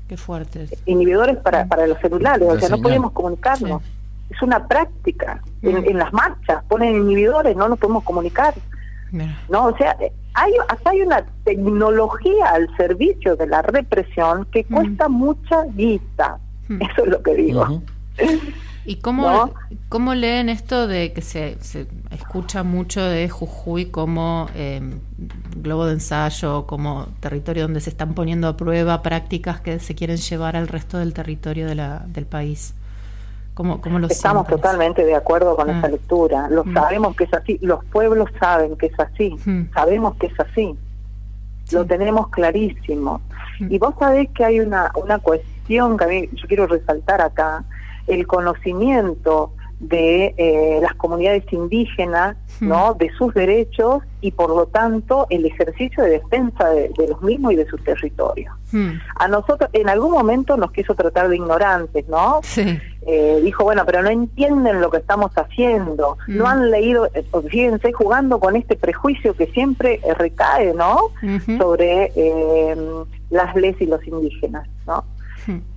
Qué 0.08 0.18
fuerte. 0.18 0.68
Inhibidores 0.86 1.38
para, 1.38 1.66
para 1.66 1.88
los 1.88 1.98
celulares, 2.00 2.48
o 2.48 2.60
sea, 2.60 2.70
no 2.70 2.82
podíamos 2.82 3.12
comunicarnos 3.12 3.82
es 4.30 4.42
una 4.42 4.68
práctica. 4.68 5.42
En, 5.62 5.98
las 5.98 6.12
marchas 6.14 6.64
ponen 6.68 6.96
inhibidores, 6.96 7.56
no 7.56 7.68
nos 7.68 7.80
podemos 7.80 8.04
comunicar. 8.04 8.54
No, 9.50 9.68
o 9.68 9.78
sea, 9.78 9.96
hay, 10.34 10.52
hasta 10.68 10.90
hay 10.90 11.02
una 11.02 11.26
tecnología 11.44 12.50
al 12.52 12.68
servicio 12.78 13.36
de 13.36 13.48
la 13.48 13.62
represión 13.62 14.46
que 14.52 14.64
cuesta 14.66 15.08
mucha 15.08 15.64
guita. 15.74 16.40
Eso 16.68 17.04
es 17.04 17.08
lo 17.08 17.22
que 17.24 17.36
digo. 17.36 17.82
¿Y 18.88 18.98
cómo, 18.98 19.52
cómo 19.90 20.14
leen 20.14 20.48
esto 20.48 20.88
de 20.88 21.12
que 21.12 21.22
se, 21.22 21.58
se 21.62 21.88
escucha 22.12 22.64
mucho 22.64 23.02
de 23.02 23.28
Jujuy 23.30 23.88
como 23.88 24.48
eh, 24.54 24.80
globo 25.56 25.88
de 25.88 25.94
ensayo, 25.94 26.68
como 26.68 27.08
territorio 27.20 27.64
donde 27.64 27.82
se 27.82 27.90
están 27.90 28.14
poniendo 28.14 28.48
a 28.48 28.58
prueba 28.58 29.02
prácticas 29.02 29.60
que 29.60 29.80
se 29.80 29.96
quieren 29.96 30.18
llevar 30.18 30.56
al 30.56 30.68
resto 30.68 31.00
del 31.00 31.14
territorio 31.14 31.68
de 31.68 31.76
la, 31.76 32.06
del 32.08 32.28
país? 32.28 32.76
Estamos 34.10 34.48
totalmente 34.48 35.06
de 35.06 35.16
acuerdo 35.16 35.56
con 35.56 35.70
esa 35.70 35.88
ah. 35.88 35.90
lectura. 35.90 36.50
Lo 36.50 36.66
mm. 36.66 36.74
sabemos 36.74 37.16
que 37.16 37.24
es 37.24 37.34
así. 37.34 37.58
Los 37.62 37.84
pueblos 37.86 38.30
saben 38.40 38.76
que 38.76 38.88
es 38.88 39.00
así. 39.00 39.36
Mm. 39.46 39.72
Sabemos 39.74 40.16
que 40.16 40.28
es 40.28 40.40
así. 40.40 40.76
Lo 41.72 41.86
tenemos 41.86 42.28
clarísimo. 42.30 43.22
Mm. 43.60 43.74
Y 43.74 43.80
vos 43.80 43.96
sabés 43.98 44.30
que 44.32 44.44
hay 44.44 44.60
una, 44.60 44.92
una 44.96 45.20
cuestión 45.20 45.98
que 45.98 46.04
a 46.04 46.08
mí 46.08 46.30
yo 46.34 46.48
quiero 46.48 46.68
resaltar 46.68 47.22
acá. 47.22 47.64
El 48.08 48.28
conocimiento 48.28 49.54
de 49.80 50.34
eh, 50.38 50.80
las 50.82 50.94
comunidades 50.96 51.44
indígenas, 51.52 52.38
¿no? 52.62 52.94
De 52.94 53.12
sus 53.18 53.34
derechos 53.34 54.04
y 54.22 54.32
por 54.32 54.50
lo 54.50 54.68
tanto 54.68 55.28
el 55.30 55.46
ejercicio 55.46 56.04
de 56.04 56.12
defensa 56.12 56.70
de, 56.70 56.92
los 57.08 57.22
mismos 57.22 57.54
y 57.54 57.56
de 57.58 57.68
sus 57.68 57.84
territorios. 57.84 58.54
A 59.16 59.28
nosotros 59.28 59.70
en 59.74 59.88
algún 59.88 60.12
momento 60.12 60.58
nos 60.58 60.72
quiso 60.72 60.96
tratar 60.96 61.30
de 61.30 61.38
ignorantes, 61.38 62.08
¿no? 62.10 62.42
Eh, 63.08 63.40
dijo, 63.44 63.64
bueno, 63.64 63.84
pero 63.86 64.02
no 64.02 64.10
entienden 64.10 64.82
lo 64.82 64.90
que 64.90 64.98
estamos 64.98 65.32
haciendo, 65.36 66.18
no 66.28 66.48
han 66.48 66.72
leído, 66.72 67.06
eh, 67.14 67.24
fíjense, 67.50 67.94
jugando 67.94 68.40
con 68.40 68.56
este 68.56 68.76
prejuicio 68.76 69.36
que 69.36 69.46
siempre 69.48 70.02
recae, 70.18 70.74
¿no? 70.74 71.12
Sobre 71.60 72.12
las 73.30 73.56
leyes 73.56 73.80
y 73.80 73.86
los 73.86 74.06
indígenas, 74.08 74.68
¿no? 74.88 75.04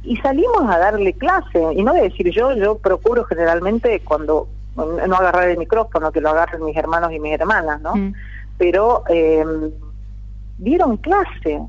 Y 0.03 0.17
salimos 0.17 0.63
a 0.71 0.79
darle 0.79 1.13
clase, 1.13 1.63
y 1.75 1.83
no 1.83 1.93
voy 1.93 2.01
a 2.01 2.05
decir 2.05 2.31
yo, 2.31 2.55
yo 2.55 2.79
procuro 2.79 3.25
generalmente 3.25 4.01
cuando 4.01 4.49
no 4.77 5.17
agarrar 5.17 5.51
el 5.51 5.59
micrófono, 5.59 6.11
que 6.11 6.23
lo 6.23 6.31
agarren 6.31 6.65
mis 6.65 6.77
hermanos 6.77 7.13
y 7.13 7.21
mis 7.21 7.33
hermanas, 7.33 7.81
¿no? 7.83 7.93
pero 8.59 9.05
eh, 9.09 9.45
dieron 10.59 10.97
clase, 10.99 11.61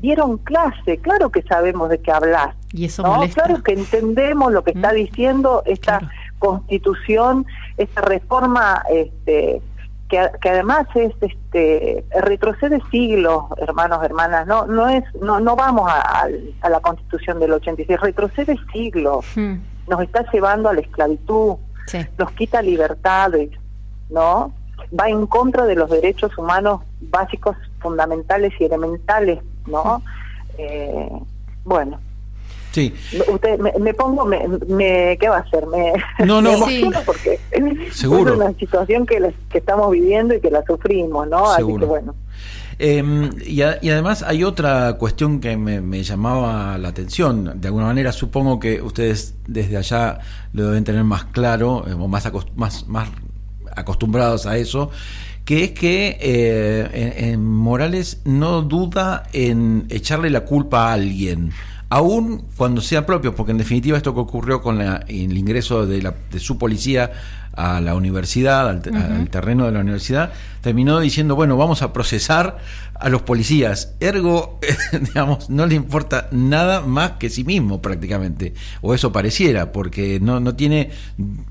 dieron 0.00 0.36
clase, 0.38 0.98
claro 0.98 1.30
que 1.30 1.42
sabemos 1.42 1.88
de 1.88 1.98
qué 1.98 2.12
hablas, 2.12 2.54
y 2.72 2.84
eso 2.84 3.02
¿no? 3.02 3.20
claro 3.28 3.62
que 3.62 3.72
entendemos 3.72 4.52
lo 4.52 4.62
que 4.62 4.72
está 4.72 4.92
mm. 4.92 4.96
diciendo 4.96 5.62
esta 5.66 6.10
constitución, 6.38 7.46
esta 7.76 8.02
reforma 8.02 8.82
este, 8.90 9.62
que, 10.08 10.48
además 10.48 10.86
es 10.94 11.12
este 11.20 12.04
retrocede 12.20 12.80
siglos, 12.90 13.44
hermanos, 13.58 14.02
hermanas, 14.02 14.46
no 14.46 14.66
no 14.66 14.88
es 14.88 15.04
no 15.20 15.40
no 15.40 15.54
vamos 15.56 15.90
a, 15.90 16.28
la 16.68 16.80
Constitución 16.80 17.40
del 17.40 17.52
86, 17.52 18.00
retrocede 18.00 18.56
siglos. 18.72 19.26
Hmm. 19.34 19.56
Nos 19.88 20.02
está 20.02 20.24
llevando 20.32 20.68
a 20.68 20.74
la 20.74 20.80
esclavitud, 20.80 21.56
nos 22.18 22.32
quita 22.32 22.62
libertades, 22.62 23.50
¿no? 24.10 24.52
Va 24.98 25.08
en 25.08 25.26
contra 25.26 25.64
de 25.64 25.74
los 25.74 25.90
derechos 25.90 26.36
humanos 26.36 26.82
básicos, 27.00 27.56
fundamentales 27.80 28.52
y 28.60 28.64
elementales, 28.64 29.40
¿no? 29.66 29.98
Hmm. 29.98 30.02
Eh, 30.58 31.10
bueno, 31.64 32.00
Sí. 32.78 32.94
Usted, 33.28 33.58
me, 33.58 33.92
pongo, 33.92 34.24
me, 34.24 35.18
¿qué 35.20 35.28
va 35.28 35.38
a 35.38 35.40
hacer? 35.40 35.66
Me, 35.66 35.92
no, 36.24 36.40
no, 36.40 36.50
porque 37.06 37.40
Seguro. 37.90 38.34
es 38.34 38.38
una 38.38 38.52
situación 38.52 39.04
que, 39.04 39.34
que 39.50 39.58
estamos 39.58 39.90
viviendo 39.90 40.34
y 40.34 40.40
que 40.40 40.50
la 40.50 40.62
sufrimos, 40.64 41.26
¿no? 41.26 41.50
Así 41.50 41.64
que 41.76 41.84
bueno. 41.84 42.14
Em, 42.78 43.30
y, 43.44 43.62
además 43.62 44.22
hay 44.22 44.44
otra 44.44 44.92
cuestión 44.98 45.40
que 45.40 45.56
me, 45.56 46.02
llamaba 46.04 46.78
la 46.78 46.88
atención. 46.88 47.60
De 47.60 47.66
alguna 47.66 47.86
manera 47.86 48.12
supongo 48.12 48.60
que 48.60 48.80
ustedes 48.80 49.34
desde 49.48 49.76
allá 49.76 50.20
lo 50.52 50.68
deben 50.68 50.84
tener 50.84 51.02
más 51.02 51.24
claro 51.24 51.84
eh, 51.88 51.94
o 51.94 52.06
más, 52.06 52.30
más, 52.54 52.86
más 52.86 53.08
acostumbrados 53.74 54.46
a 54.46 54.56
eso, 54.56 54.90
que 55.44 55.64
es 55.64 55.70
que 55.72 56.18
eh, 56.20 57.32
en 57.32 57.44
Morales 57.44 58.20
no 58.24 58.62
duda 58.62 59.24
en 59.32 59.86
echarle 59.88 60.30
la 60.30 60.42
culpa 60.42 60.90
a 60.90 60.92
alguien 60.92 61.50
aún 61.90 62.44
cuando 62.56 62.80
sea 62.80 63.06
propio, 63.06 63.34
porque 63.34 63.52
en 63.52 63.58
definitiva 63.58 63.96
esto 63.96 64.14
que 64.14 64.20
ocurrió 64.20 64.60
con 64.60 64.80
el 64.80 65.38
ingreso 65.38 65.86
de, 65.86 66.02
la, 66.02 66.14
de 66.30 66.38
su 66.38 66.58
policía 66.58 67.10
a 67.58 67.80
la 67.80 67.96
universidad, 67.96 68.68
al, 68.68 69.30
terreno 69.30 69.66
de 69.66 69.72
la 69.72 69.80
universidad, 69.80 70.32
terminó 70.60 71.00
diciendo, 71.00 71.34
bueno, 71.34 71.56
vamos 71.56 71.82
a 71.82 71.92
procesar 71.92 72.58
a 72.94 73.08
los 73.08 73.22
policías. 73.22 73.94
Ergo, 73.98 74.60
digamos, 75.00 75.50
no 75.50 75.66
le 75.66 75.74
importa 75.74 76.28
nada 76.30 76.82
más 76.82 77.12
que 77.12 77.30
sí 77.30 77.42
mismo 77.42 77.82
prácticamente, 77.82 78.54
o 78.80 78.94
eso 78.94 79.10
pareciera, 79.10 79.72
porque 79.72 80.20
no, 80.20 80.38
no 80.40 80.54
tiene 80.54 80.90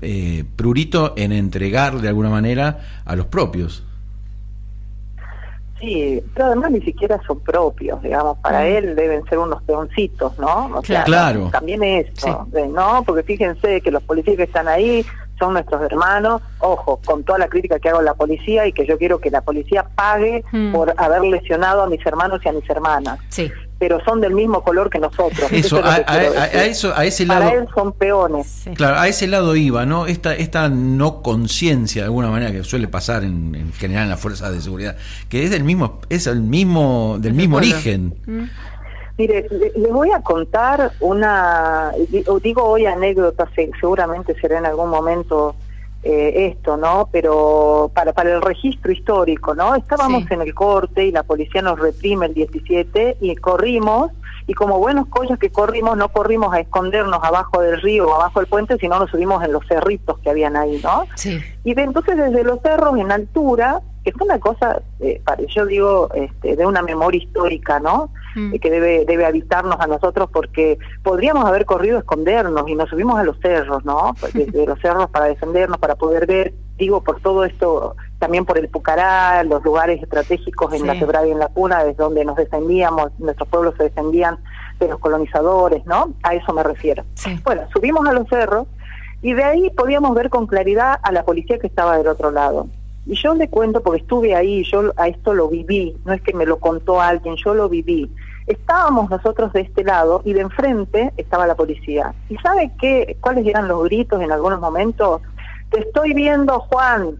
eh, 0.00 0.44
prurito 0.56 1.14
en 1.16 1.32
entregar 1.32 2.00
de 2.00 2.08
alguna 2.08 2.30
manera 2.30 3.02
a 3.04 3.14
los 3.14 3.26
propios. 3.26 3.82
Sí, 5.80 6.22
pero 6.34 6.46
además 6.46 6.72
ni 6.72 6.80
siquiera 6.80 7.20
son 7.26 7.40
propios, 7.40 8.02
digamos, 8.02 8.38
para 8.38 8.60
mm. 8.60 8.66
él 8.66 8.96
deben 8.96 9.24
ser 9.26 9.38
unos 9.38 9.62
peoncitos, 9.62 10.38
¿no? 10.38 10.70
O 10.74 10.84
sea, 10.84 11.04
claro. 11.04 11.50
También 11.52 11.82
eso, 11.82 12.46
¿no? 12.70 13.02
Porque 13.04 13.22
fíjense 13.22 13.80
que 13.80 13.90
los 13.90 14.02
policías 14.02 14.36
que 14.36 14.42
están 14.44 14.66
ahí 14.68 15.04
son 15.38 15.52
nuestros 15.52 15.80
hermanos, 15.82 16.42
ojo, 16.58 17.00
con 17.04 17.22
toda 17.22 17.38
la 17.38 17.48
crítica 17.48 17.78
que 17.78 17.88
hago 17.88 18.00
a 18.00 18.02
la 18.02 18.14
policía 18.14 18.66
y 18.66 18.72
que 18.72 18.84
yo 18.84 18.98
quiero 18.98 19.20
que 19.20 19.30
la 19.30 19.40
policía 19.40 19.86
pague 19.94 20.44
mm. 20.50 20.72
por 20.72 20.94
haber 20.96 21.22
lesionado 21.22 21.82
a 21.82 21.88
mis 21.88 22.04
hermanos 22.04 22.40
y 22.44 22.48
a 22.48 22.52
mis 22.52 22.68
hermanas. 22.68 23.20
Sí 23.28 23.50
pero 23.78 24.02
son 24.04 24.20
del 24.20 24.34
mismo 24.34 24.62
color 24.62 24.90
que 24.90 24.98
nosotros. 24.98 25.50
Eso, 25.52 25.80
a, 25.84 25.96
eso, 26.64 26.92
a 26.96 27.04
ese 27.04 27.24
lado. 27.24 27.44
Para 27.44 27.58
él 27.58 27.68
son 27.74 27.92
peones. 27.92 28.64
Claro, 28.74 28.98
a 28.98 29.08
ese 29.08 29.26
lado 29.26 29.54
iba, 29.54 29.86
¿no? 29.86 30.06
Esta, 30.06 30.34
esta 30.34 30.68
no 30.68 31.22
conciencia, 31.22 32.02
de 32.02 32.06
alguna 32.06 32.28
manera, 32.28 32.50
que 32.50 32.64
suele 32.64 32.88
pasar 32.88 33.22
en, 33.22 33.72
general 33.74 34.04
en 34.04 34.10
las 34.10 34.20
fuerzas 34.20 34.52
de 34.52 34.60
seguridad, 34.60 34.96
que 35.28 35.44
es 35.44 35.50
del 35.50 35.62
mismo, 35.62 36.00
es 36.08 36.26
el 36.26 36.40
mismo, 36.40 37.18
del 37.20 37.34
mismo 37.34 37.58
origen. 37.58 38.14
Mm. 38.26 38.44
Mire, 39.16 39.48
les 39.50 39.92
voy 39.92 40.12
a 40.12 40.20
contar 40.20 40.92
una, 41.00 41.90
digo 42.40 42.62
hoy 42.62 42.86
anécdota, 42.86 43.48
seguramente 43.80 44.38
será 44.40 44.58
en 44.58 44.66
algún 44.66 44.90
momento 44.90 45.56
eh, 46.02 46.52
esto, 46.52 46.76
¿no? 46.76 47.08
Pero 47.10 47.90
para, 47.92 48.12
para 48.12 48.32
el 48.32 48.40
registro 48.40 48.92
histórico, 48.92 49.54
¿no? 49.54 49.74
Estábamos 49.74 50.30
en 50.30 50.42
el 50.42 50.54
corte 50.54 51.04
y 51.06 51.10
la 51.10 51.24
policía 51.24 51.60
nos 51.60 51.78
reprime 51.78 52.26
el 52.26 52.34
17 52.34 53.18
y 53.20 53.34
corrimos 53.36 54.12
y 54.46 54.54
como 54.54 54.78
buenos 54.78 55.08
collos 55.08 55.38
que 55.38 55.50
corrimos, 55.50 55.96
no 55.96 56.08
corrimos 56.08 56.54
a 56.54 56.60
escondernos 56.60 57.20
abajo 57.22 57.60
del 57.60 57.80
río 57.82 58.08
o 58.08 58.14
abajo 58.14 58.40
del 58.40 58.48
puente, 58.48 58.76
sino 58.78 58.98
nos 58.98 59.10
subimos 59.10 59.44
en 59.44 59.52
los 59.52 59.66
cerritos 59.66 60.18
que 60.20 60.30
habían 60.30 60.56
ahí, 60.56 60.80
¿no? 60.82 61.04
Sí. 61.16 61.38
Y 61.64 61.74
de, 61.74 61.82
entonces 61.82 62.16
desde 62.16 62.44
los 62.44 62.60
cerros 62.62 62.96
en 62.96 63.12
altura, 63.12 63.82
que 64.08 64.18
fue 64.18 64.26
una 64.26 64.40
cosa, 64.40 64.80
eh, 65.00 65.20
yo 65.54 65.66
digo, 65.66 66.08
este, 66.14 66.56
de 66.56 66.66
una 66.66 66.80
memoria 66.80 67.22
histórica, 67.22 67.78
¿no? 67.78 68.10
Mm. 68.34 68.54
que 68.54 68.70
debe, 68.70 69.04
debe 69.04 69.26
habitarnos 69.26 69.78
a 69.80 69.86
nosotros 69.86 70.30
porque 70.32 70.78
podríamos 71.02 71.44
haber 71.44 71.66
corrido 71.66 71.96
a 71.96 72.00
escondernos 72.00 72.66
y 72.68 72.74
nos 72.74 72.88
subimos 72.88 73.18
a 73.18 73.24
los 73.24 73.38
cerros, 73.40 73.84
¿no? 73.84 74.14
Desde 74.34 74.66
los 74.66 74.80
cerros 74.80 75.10
para 75.10 75.26
defendernos, 75.26 75.78
para 75.78 75.96
poder 75.96 76.26
ver, 76.26 76.54
digo, 76.78 77.02
por 77.02 77.20
todo 77.20 77.44
esto, 77.44 77.96
también 78.18 78.46
por 78.46 78.56
el 78.56 78.68
Pucará, 78.68 79.44
los 79.44 79.62
lugares 79.62 80.02
estratégicos 80.02 80.72
en 80.72 80.86
la 80.86 80.98
quebrada 80.98 81.26
y 81.26 81.32
en 81.32 81.38
la 81.38 81.48
cuna, 81.48 81.84
desde 81.84 82.02
donde 82.02 82.24
nos 82.24 82.36
defendíamos, 82.36 83.10
nuestros 83.18 83.48
pueblos 83.48 83.74
se 83.76 83.84
defendían 83.84 84.38
de 84.78 84.88
los 84.88 84.98
colonizadores, 85.00 85.84
¿no? 85.84 86.14
A 86.22 86.34
eso 86.34 86.54
me 86.54 86.62
refiero. 86.62 87.04
Bueno, 87.44 87.62
subimos 87.74 88.06
a 88.08 88.12
los 88.14 88.26
cerros 88.28 88.68
y 89.20 89.34
de 89.34 89.44
ahí 89.44 89.70
podíamos 89.70 90.14
ver 90.14 90.30
con 90.30 90.46
claridad 90.46 90.98
a 91.02 91.12
la 91.12 91.24
policía 91.24 91.58
que 91.58 91.66
estaba 91.66 91.98
del 91.98 92.08
otro 92.08 92.30
lado. 92.30 92.68
Y 93.08 93.14
yo 93.14 93.34
le 93.34 93.48
cuento 93.48 93.82
porque 93.82 94.02
estuve 94.02 94.36
ahí, 94.36 94.62
yo 94.64 94.92
a 94.98 95.08
esto 95.08 95.32
lo 95.32 95.48
viví, 95.48 95.96
no 96.04 96.12
es 96.12 96.20
que 96.20 96.34
me 96.34 96.44
lo 96.44 96.58
contó 96.58 97.00
alguien, 97.00 97.36
yo 97.36 97.54
lo 97.54 97.66
viví. 97.66 98.12
Estábamos 98.46 99.08
nosotros 99.08 99.50
de 99.54 99.62
este 99.62 99.82
lado 99.82 100.20
y 100.26 100.34
de 100.34 100.42
enfrente 100.42 101.14
estaba 101.16 101.46
la 101.46 101.54
policía. 101.54 102.14
¿Y 102.28 102.36
sabe 102.36 102.70
qué, 102.78 103.16
cuáles 103.22 103.46
eran 103.46 103.66
los 103.66 103.82
gritos 103.84 104.20
en 104.20 104.30
algunos 104.30 104.60
momentos? 104.60 105.22
Te 105.70 105.80
estoy 105.80 106.12
viendo, 106.12 106.60
Juan. 106.60 107.16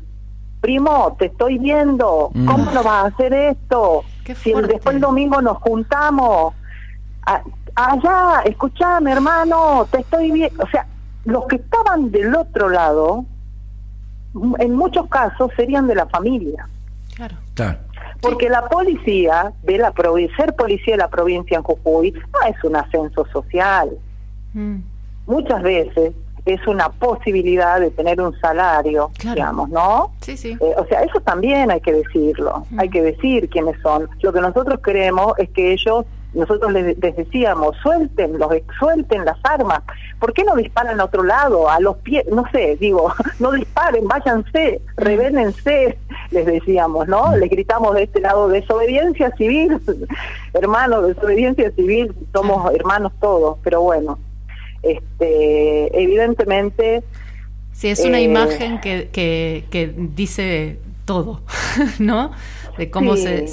Primo, 0.61 1.17
te 1.19 1.27
estoy 1.27 1.57
viendo. 1.57 2.33
Mm. 2.35 2.45
¿Cómo 2.45 2.71
no 2.71 2.83
vas 2.83 3.05
a 3.05 3.07
hacer 3.07 3.33
esto? 3.33 4.05
Si 4.27 4.53
después 4.53 4.95
el 4.95 5.01
domingo 5.01 5.41
nos 5.41 5.57
juntamos. 5.57 6.53
allá, 7.75 8.43
escuchame, 8.45 9.13
hermano, 9.13 9.87
te 9.91 10.01
estoy 10.01 10.33
viendo. 10.33 10.63
O 10.63 10.69
sea, 10.69 10.87
los 11.25 11.47
que 11.47 11.57
estaban 11.57 12.11
del 12.11 12.35
otro 12.35 12.69
lado 12.69 13.25
en 14.59 14.75
muchos 14.75 15.09
casos 15.09 15.51
serían 15.57 15.87
de 15.87 15.95
la 15.95 16.07
familia. 16.07 16.69
Claro. 17.55 17.79
Porque 18.21 18.49
la 18.49 18.69
policía 18.69 19.53
de 19.63 19.79
la 19.79 19.93
provincia, 19.93 20.37
ser 20.37 20.55
policía 20.55 20.95
de 20.95 20.99
la 20.99 21.09
provincia 21.09 21.57
en 21.57 21.63
Jujuy 21.63 22.13
no 22.13 22.49
es 22.49 22.65
un 22.65 22.77
ascenso 22.77 23.27
social. 23.33 23.91
Mm. 24.55 24.77
Muchas 25.27 25.63
veces 25.63 26.15
es 26.45 26.67
una 26.67 26.89
posibilidad 26.89 27.79
de 27.81 27.91
tener 27.91 28.21
un 28.21 28.39
salario, 28.41 29.11
digamos, 29.23 29.69
¿no? 29.69 30.13
Sí, 30.21 30.37
sí. 30.37 30.57
Eh, 30.61 30.75
o 30.77 30.87
sea, 30.87 31.03
eso 31.03 31.21
también 31.21 31.71
hay 31.71 31.81
que 31.81 31.93
decirlo, 31.93 32.65
mm. 32.71 32.81
hay 32.81 32.89
que 32.89 33.03
decir 33.03 33.49
quiénes 33.51 33.81
son. 33.83 34.09
Lo 34.23 34.33
que 34.33 34.41
nosotros 34.41 34.81
queremos 34.81 35.35
es 35.39 35.51
que 35.51 35.73
ellos 35.73 36.07
nosotros 36.35 36.73
les, 36.73 36.99
decíamos, 37.01 37.77
suelten, 37.83 38.39
los, 38.39 38.53
suelten 38.79 39.25
las 39.25 39.39
armas. 39.45 39.81
¿Por 40.19 40.33
qué 40.33 40.45
no 40.45 40.57
disparan 40.57 41.01
a 41.01 41.05
otro 41.05 41.23
lado, 41.23 41.71
a 41.71 41.81
los 41.81 41.97
pies? 41.99 42.27
No 42.31 42.45
sé, 42.53 42.77
digo, 42.77 43.13
no 43.39 43.53
disparen, 43.53 44.07
váyanse, 44.07 44.81
mm. 44.81 45.01
rebélense, 45.01 45.99
les 46.31 46.47
decíamos, 46.47 47.09
¿no? 47.09 47.29
Mm. 47.29 47.35
Les 47.37 47.51
gritamos 47.51 47.95
de 47.95 48.03
este 48.05 48.21
lado, 48.21 48.49
desobediencia 48.49 49.35
civil, 49.37 49.81
hermanos, 50.53 51.07
desobediencia 51.07 51.71
civil, 51.73 52.15
somos 52.33 52.73
hermanos 52.75 53.13
todos, 53.21 53.59
pero 53.63 53.83
bueno, 53.83 54.19
este, 54.83 56.03
evidentemente... 56.03 57.03
Sí, 57.73 57.89
es 57.89 58.01
una 58.01 58.19
eh, 58.19 58.23
imagen 58.23 58.81
que, 58.81 59.09
que, 59.13 59.65
que 59.71 59.95
dice 59.97 60.79
todo, 61.09 61.41
¿no? 61.99 62.31
de 62.77 62.91
cómo 62.91 63.17
se, 63.17 63.49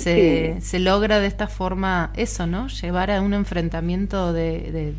se, 0.62 0.80
logra 0.80 1.20
de 1.20 1.28
esta 1.28 1.48
forma 1.48 2.12
eso, 2.16 2.46
¿no? 2.46 2.68
Llevar 2.68 3.10
a 3.10 3.22
un 3.22 3.34
enfrentamiento 3.34 4.34
de, 4.34 4.94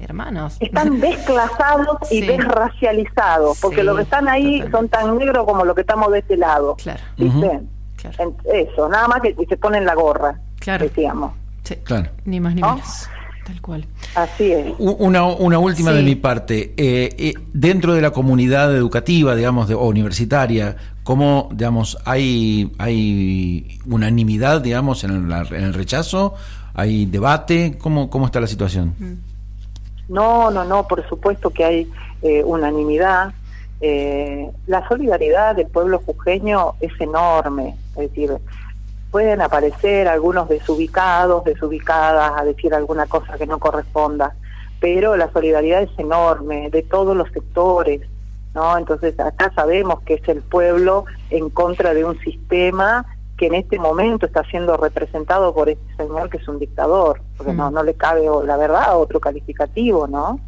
hermanos. 0.00 0.58
Están 0.60 1.00
desclasados 1.00 1.96
y 2.10 2.20
desracializados, 2.20 3.58
porque 3.60 3.82
los 3.82 3.96
que 3.96 4.02
están 4.02 4.28
ahí 4.28 4.62
son 4.70 4.88
tan 4.88 5.18
negros 5.18 5.44
como 5.44 5.64
los 5.64 5.74
que 5.74 5.80
estamos 5.80 6.12
de 6.12 6.20
este 6.20 6.36
lado. 6.36 6.76
Claro. 6.76 7.02
Eso, 8.52 8.88
nada 8.88 9.08
más 9.08 9.20
que 9.22 9.34
se 9.48 9.56
ponen 9.56 9.84
la 9.84 9.94
gorra, 9.94 10.38
claro. 10.60 10.84
decíamos. 10.84 11.32
Claro. 11.84 12.10
Ni 12.26 12.38
más 12.40 12.54
ni 12.54 12.62
menos. 12.62 13.08
Tal 13.44 13.60
cual. 13.60 13.86
Así 14.14 14.52
es. 14.52 14.74
Una, 14.78 15.24
una 15.24 15.58
última 15.58 15.92
de 15.92 16.02
mi 16.02 16.14
parte. 16.14 16.72
Eh, 16.76 17.14
eh, 17.18 17.34
dentro 17.52 17.92
de 17.92 18.00
la 18.00 18.10
comunidad 18.10 18.74
educativa, 18.74 19.34
digamos, 19.34 19.68
de, 19.68 19.74
o 19.74 19.84
universitaria, 19.86 20.76
¿cómo, 21.02 21.50
digamos, 21.52 21.98
hay, 22.06 22.72
hay 22.78 23.78
unanimidad, 23.86 24.62
digamos, 24.62 25.04
en, 25.04 25.30
el 25.30 25.74
rechazo? 25.74 26.34
¿Hay 26.72 27.04
debate? 27.04 27.76
¿Cómo, 27.78 28.08
¿Cómo 28.08 28.26
está 28.26 28.40
la 28.40 28.46
situación? 28.46 28.94
No, 30.08 30.50
no, 30.50 30.64
no, 30.64 30.88
por 30.88 31.06
supuesto 31.08 31.50
que 31.50 31.64
hay 31.64 31.90
eh, 32.22 32.42
unanimidad. 32.44 33.32
eh, 33.80 34.50
la 34.66 34.86
solidaridad 34.88 35.56
del 35.56 35.66
pueblo 35.66 36.00
jujeño 36.06 36.74
es 36.80 36.92
enorme, 36.98 37.76
es 37.96 38.08
decir, 38.10 38.32
pueden 39.14 39.42
aparecer 39.42 40.08
algunos 40.08 40.48
desubicados, 40.48 41.44
desubicadas 41.44 42.32
a 42.36 42.42
decir 42.42 42.74
alguna 42.74 43.06
cosa 43.06 43.38
que 43.38 43.46
no 43.46 43.60
corresponda, 43.60 44.34
pero 44.80 45.16
la 45.16 45.30
solidaridad 45.30 45.82
es 45.82 45.90
enorme 45.98 46.68
de 46.70 46.82
todos 46.82 47.16
los 47.16 47.30
sectores, 47.30 48.00
¿no? 48.56 48.76
Entonces 48.76 49.14
acá 49.20 49.52
sabemos 49.54 50.00
que 50.00 50.14
es 50.14 50.28
el 50.28 50.42
pueblo 50.42 51.04
en 51.30 51.48
contra 51.48 51.94
de 51.94 52.04
un 52.04 52.18
sistema 52.22 53.06
que 53.38 53.46
en 53.46 53.54
este 53.54 53.78
momento 53.78 54.26
está 54.26 54.42
siendo 54.50 54.76
representado 54.76 55.54
por 55.54 55.68
este 55.68 55.94
señor 55.96 56.28
que 56.28 56.38
es 56.38 56.48
un 56.48 56.58
dictador, 56.58 57.20
porque 57.36 57.52
no, 57.52 57.70
mm. 57.70 57.74
no 57.74 57.84
le 57.84 57.94
cabe 57.94 58.26
la 58.44 58.56
verdad 58.56 58.98
otro 58.98 59.20
calificativo, 59.20 60.08
¿no? 60.08 60.40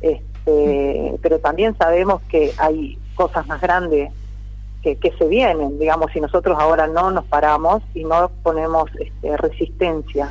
Este, 0.00 1.16
pero 1.22 1.38
también 1.38 1.78
sabemos 1.78 2.20
que 2.22 2.52
hay 2.58 2.98
cosas 3.14 3.46
más 3.46 3.60
grandes 3.60 4.10
que, 4.82 4.96
que, 4.96 5.12
se 5.12 5.26
vienen, 5.26 5.78
digamos, 5.78 6.12
si 6.12 6.20
nosotros 6.20 6.56
ahora 6.58 6.86
no 6.86 7.10
nos 7.10 7.24
paramos 7.24 7.82
y 7.94 8.04
no 8.04 8.30
ponemos 8.42 8.90
este, 8.98 9.36
resistencia. 9.36 10.30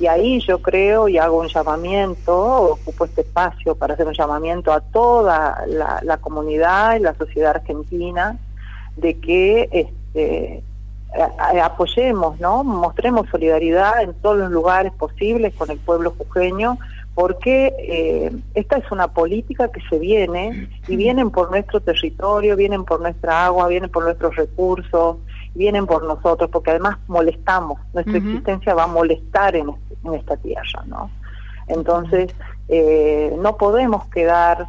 Y 0.00 0.06
ahí 0.06 0.40
yo 0.40 0.60
creo 0.60 1.08
y 1.08 1.18
hago 1.18 1.38
un 1.38 1.48
llamamiento, 1.48 2.72
ocupo 2.72 3.04
este 3.04 3.20
espacio 3.20 3.74
para 3.76 3.94
hacer 3.94 4.06
un 4.06 4.14
llamamiento 4.14 4.72
a 4.72 4.80
toda 4.80 5.64
la, 5.66 6.16
comunidad 6.16 6.96
y 6.96 7.00
la 7.00 7.14
sociedad 7.14 7.50
argentina 7.56 8.38
de 8.96 9.18
que 9.20 9.68
este, 9.70 10.64
apoyemos, 11.62 12.40
¿no? 12.40 12.64
Mostremos 12.64 13.28
solidaridad 13.30 14.02
en 14.02 14.14
todos 14.14 14.38
los 14.38 14.50
lugares 14.50 14.92
posibles 14.92 15.54
con 15.54 15.70
el 15.70 15.78
pueblo 15.78 16.14
jujeño, 16.16 16.78
porque 17.14 17.74
eh, 17.78 18.32
esta 18.54 18.78
es 18.78 18.90
una 18.90 19.08
política 19.08 19.70
que 19.70 19.80
se 19.90 19.98
viene 19.98 20.68
y 20.88 20.96
vienen 20.96 21.30
por 21.30 21.50
nuestro 21.50 21.80
territorio, 21.80 22.56
vienen 22.56 22.84
por 22.84 23.00
nuestra 23.00 23.46
agua, 23.46 23.68
vienen 23.68 23.90
por 23.90 24.04
nuestros 24.04 24.34
recursos, 24.36 25.18
vienen 25.54 25.86
por 25.86 26.04
nosotros, 26.04 26.48
porque 26.50 26.70
además 26.70 26.96
molestamos, 27.08 27.80
nuestra 27.92 28.16
existencia 28.16 28.74
va 28.74 28.84
a 28.84 28.86
molestar 28.86 29.56
en, 29.56 29.70
en, 30.04 30.14
esta 30.14 30.36
tierra, 30.38 30.84
¿no? 30.86 31.10
Entonces, 31.68 32.34
eh, 32.68 33.36
no 33.38 33.56
podemos 33.56 34.06
quedar 34.06 34.66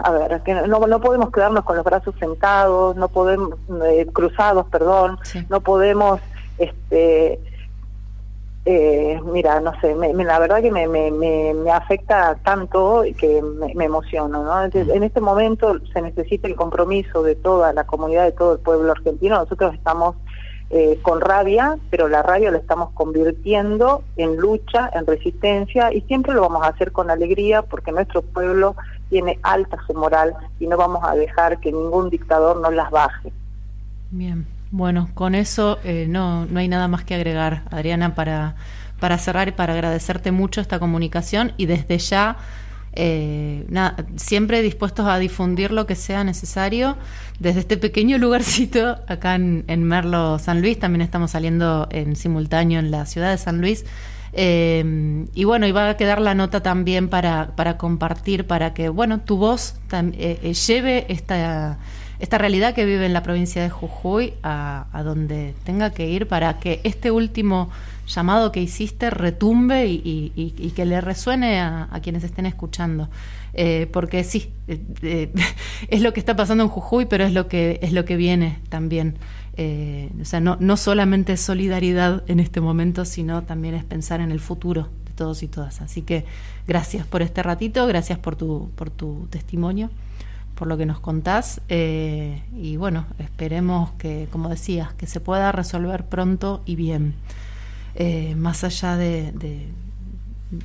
a 0.00 0.10
ver, 0.10 0.42
que 0.42 0.54
no, 0.54 0.86
no 0.86 1.00
podemos 1.00 1.30
quedarnos 1.30 1.64
con 1.64 1.76
los 1.76 1.84
brazos 1.84 2.14
sentados, 2.20 2.94
no 2.96 3.08
podemos, 3.08 3.58
eh, 3.86 4.06
cruzados, 4.12 4.66
perdón, 4.66 5.18
no 5.48 5.60
podemos, 5.60 6.20
este, 6.58 7.40
eh, 8.66 9.20
mira, 9.24 9.60
no 9.60 9.78
sé, 9.80 9.94
me, 9.94 10.12
la 10.24 10.38
verdad 10.38 10.62
que 10.62 10.70
me, 10.70 10.88
me, 10.88 11.10
me, 11.10 11.70
afecta 11.70 12.34
tanto 12.42 13.04
que 13.18 13.42
me, 13.42 13.84
emociono, 13.84 14.42
¿no? 14.42 14.68
Mm. 14.68 14.90
en 14.90 15.02
este 15.02 15.20
momento 15.20 15.78
se 15.92 16.00
necesita 16.00 16.48
el 16.48 16.56
compromiso 16.56 17.22
de 17.22 17.34
toda 17.34 17.74
la 17.74 17.84
comunidad, 17.84 18.24
de 18.24 18.32
todo 18.32 18.54
el 18.54 18.60
pueblo 18.60 18.92
argentino, 18.92 19.36
nosotros 19.36 19.74
estamos 19.74 20.16
eh, 20.70 20.98
con 21.02 21.20
rabia, 21.20 21.76
pero 21.90 22.08
la 22.08 22.22
rabia 22.22 22.50
la 22.50 22.56
estamos 22.56 22.90
convirtiendo 22.94 24.02
en 24.16 24.36
lucha, 24.38 24.90
en 24.94 25.06
resistencia, 25.06 25.92
y 25.92 26.00
siempre 26.02 26.32
lo 26.32 26.40
vamos 26.40 26.62
a 26.62 26.68
hacer 26.68 26.90
con 26.90 27.10
alegría 27.10 27.60
porque 27.60 27.92
nuestro 27.92 28.22
pueblo 28.22 28.76
tiene 29.10 29.38
alta 29.42 29.76
su 29.86 29.92
moral 29.92 30.34
y 30.58 30.66
no 30.66 30.78
vamos 30.78 31.04
a 31.04 31.14
dejar 31.14 31.60
que 31.60 31.70
ningún 31.70 32.08
dictador 32.08 32.60
nos 32.60 32.72
las 32.72 32.90
baje. 32.90 33.30
Bien, 34.10 34.46
bueno, 34.74 35.08
con 35.14 35.34
eso 35.34 35.78
eh, 35.84 36.06
no, 36.08 36.46
no 36.46 36.58
hay 36.58 36.68
nada 36.68 36.88
más 36.88 37.04
que 37.04 37.14
agregar, 37.14 37.62
Adriana, 37.70 38.14
para, 38.14 38.56
para 38.98 39.18
cerrar 39.18 39.48
y 39.48 39.52
para 39.52 39.74
agradecerte 39.74 40.32
mucho 40.32 40.60
esta 40.60 40.78
comunicación 40.78 41.52
y 41.56 41.66
desde 41.66 41.98
ya... 41.98 42.36
Eh, 42.96 43.66
siempre 44.14 44.62
dispuestos 44.62 45.08
a 45.08 45.18
difundir 45.18 45.72
lo 45.72 45.84
que 45.84 45.96
sea 45.96 46.22
necesario. 46.22 46.96
Desde 47.40 47.58
este 47.58 47.76
pequeño 47.76 48.18
lugarcito 48.18 48.98
acá 49.08 49.34
en, 49.34 49.64
en, 49.66 49.82
Merlo, 49.82 50.38
San 50.38 50.60
Luis, 50.60 50.78
también 50.78 51.02
estamos 51.02 51.32
saliendo 51.32 51.88
en 51.90 52.14
simultáneo 52.14 52.78
en 52.78 52.92
la 52.92 53.04
ciudad 53.04 53.32
de 53.32 53.38
San 53.38 53.60
Luis. 53.60 53.84
Eh, 54.36 55.26
y 55.34 55.44
bueno, 55.44 55.66
y 55.66 55.72
va 55.72 55.90
a 55.90 55.96
quedar 55.96 56.20
la 56.20 56.34
nota 56.34 56.62
también 56.62 57.08
para, 57.08 57.54
para 57.54 57.78
compartir, 57.78 58.46
para 58.46 58.74
que, 58.74 58.88
bueno, 58.88 59.20
tu 59.20 59.36
voz 59.36 59.76
eh, 59.92 60.40
eh, 60.42 60.54
lleve 60.54 61.06
esta, 61.08 61.78
esta 62.20 62.38
realidad 62.38 62.74
que 62.74 62.84
vive 62.84 63.06
en 63.06 63.12
la 63.12 63.22
provincia 63.22 63.62
de 63.62 63.70
Jujuy 63.70 64.34
a, 64.42 64.86
a, 64.92 65.02
donde 65.02 65.54
tenga 65.64 65.90
que 65.90 66.08
ir 66.08 66.28
para 66.28 66.58
que 66.58 66.80
este 66.84 67.10
último 67.10 67.70
llamado 68.06 68.52
que 68.52 68.60
hiciste 68.60 69.10
retumbe 69.10 69.86
y, 69.86 70.72
que 70.74 70.84
le 70.84 71.00
resuene 71.00 71.60
a, 71.60 71.88
quienes 72.02 72.24
estén 72.24 72.46
escuchando. 72.46 73.08
Eh, 73.54 73.88
porque 73.92 74.24
sí, 74.24 74.50
es 75.88 76.00
lo 76.00 76.12
que 76.12 76.20
está 76.20 76.36
pasando 76.36 76.64
en 76.64 76.70
Jujuy, 76.70 77.06
pero 77.06 77.24
es 77.24 77.32
lo 77.32 77.48
que, 77.48 77.78
es 77.82 77.92
lo 77.92 78.04
que 78.04 78.16
viene 78.16 78.58
también. 78.68 79.16
Eh, 79.56 80.10
o 80.20 80.24
sea, 80.24 80.40
no, 80.40 80.56
no 80.58 80.76
solamente 80.76 81.36
solidaridad 81.36 82.24
en 82.26 82.40
este 82.40 82.60
momento, 82.60 83.04
sino 83.04 83.42
también 83.42 83.74
es 83.74 83.84
pensar 83.84 84.20
en 84.20 84.32
el 84.32 84.40
futuro 84.40 84.88
de 85.04 85.12
todos 85.12 85.42
y 85.42 85.48
todas. 85.48 85.80
Así 85.80 86.02
que 86.02 86.24
gracias 86.66 87.06
por 87.06 87.22
este 87.22 87.42
ratito, 87.42 87.86
gracias 87.86 88.18
por 88.18 88.34
tu, 88.36 88.70
por 88.74 88.90
tu 88.90 89.28
testimonio, 89.30 89.90
por 90.54 90.68
lo 90.68 90.76
que 90.76 90.86
nos 90.86 91.00
contás. 91.00 91.60
Eh, 91.68 92.42
y 92.54 92.76
bueno, 92.76 93.06
esperemos 93.18 93.92
que, 93.92 94.28
como 94.30 94.48
decías, 94.48 94.92
que 94.94 95.06
se 95.06 95.20
pueda 95.20 95.52
resolver 95.52 96.04
pronto 96.04 96.62
y 96.64 96.76
bien. 96.76 97.14
Eh, 97.96 98.34
más 98.36 98.64
allá 98.64 98.96
de, 98.96 99.32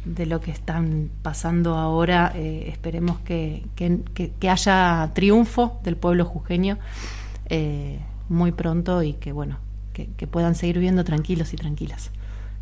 de, 0.06 0.26
lo 0.26 0.42
que 0.42 0.52
están 0.52 1.10
pasando 1.22 1.76
ahora, 1.76 2.34
esperemos 2.36 3.20
que, 3.20 3.64
que, 3.76 4.50
haya 4.50 5.12
triunfo 5.14 5.80
del 5.84 5.96
pueblo 5.96 6.26
jujeño 6.26 6.78
muy 8.30 8.52
pronto 8.52 9.04
y 9.04 9.14
que, 9.14 9.32
bueno, 9.32 9.58
que, 9.94 10.28
puedan 10.28 10.56
seguir 10.56 10.76
viviendo 10.76 11.04
tranquilos 11.04 11.54
y 11.54 11.58
tranquilas, 11.58 12.12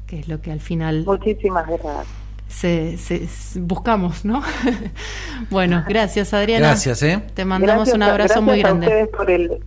que 0.07 0.19
es 0.19 0.27
lo 0.27 0.41
que 0.41 0.51
al 0.51 0.61
final... 0.61 1.03
Muchísimas 1.05 1.67
gracias. 1.67 2.07
Se, 2.47 2.97
buscamos, 3.55 4.25
¿no? 4.25 4.41
bueno, 5.49 5.83
gracias 5.87 6.33
Adriana. 6.33 6.67
Gracias, 6.67 7.03
¿eh? 7.03 7.21
Te 7.33 7.45
mandamos 7.45 7.93
un 7.93 8.03
abrazo 8.03 8.41
muy 8.41 8.59
grande. 8.59 9.01
A 9.01 9.17
por 9.17 9.29
el, 9.29 9.59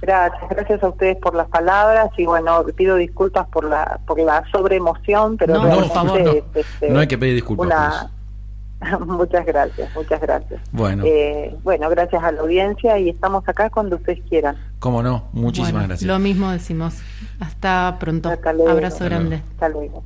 gracias, 0.00 0.48
gracias 0.48 0.82
a 0.82 0.88
ustedes 0.88 1.16
por 1.18 1.34
las 1.34 1.48
palabras 1.48 2.10
y 2.16 2.26
bueno, 2.26 2.64
pido 2.76 2.96
disculpas 2.96 3.46
por 3.48 3.64
la 3.64 4.00
por 4.06 4.18
la 4.20 4.44
sobreemoción, 4.52 5.36
pero 5.36 5.54
no, 5.54 5.68
por 5.68 5.88
favor, 5.88 6.20
no. 6.22 6.30
Este, 6.54 6.90
no 6.90 7.00
hay 7.00 7.06
que 7.06 7.18
pedir 7.18 7.34
disculpas. 7.34 8.10
muchas 9.06 9.44
gracias, 9.44 9.94
muchas 9.94 10.20
gracias. 10.20 10.60
Bueno. 10.72 11.04
Eh, 11.06 11.54
bueno, 11.62 11.88
gracias 11.90 12.22
a 12.22 12.32
la 12.32 12.40
audiencia 12.40 12.98
y 12.98 13.10
estamos 13.10 13.46
acá 13.46 13.70
cuando 13.70 13.96
ustedes 13.96 14.20
quieran. 14.28 14.56
Cómo 14.78 15.02
no, 15.02 15.28
muchísimas 15.32 15.86
gracias. 15.86 16.08
Lo 16.08 16.18
mismo 16.18 16.50
decimos. 16.50 16.94
Hasta 17.40 17.96
pronto. 17.98 18.30
Abrazo 18.30 19.04
grande. 19.04 19.42
Hasta 19.54 19.68
luego. 19.68 19.98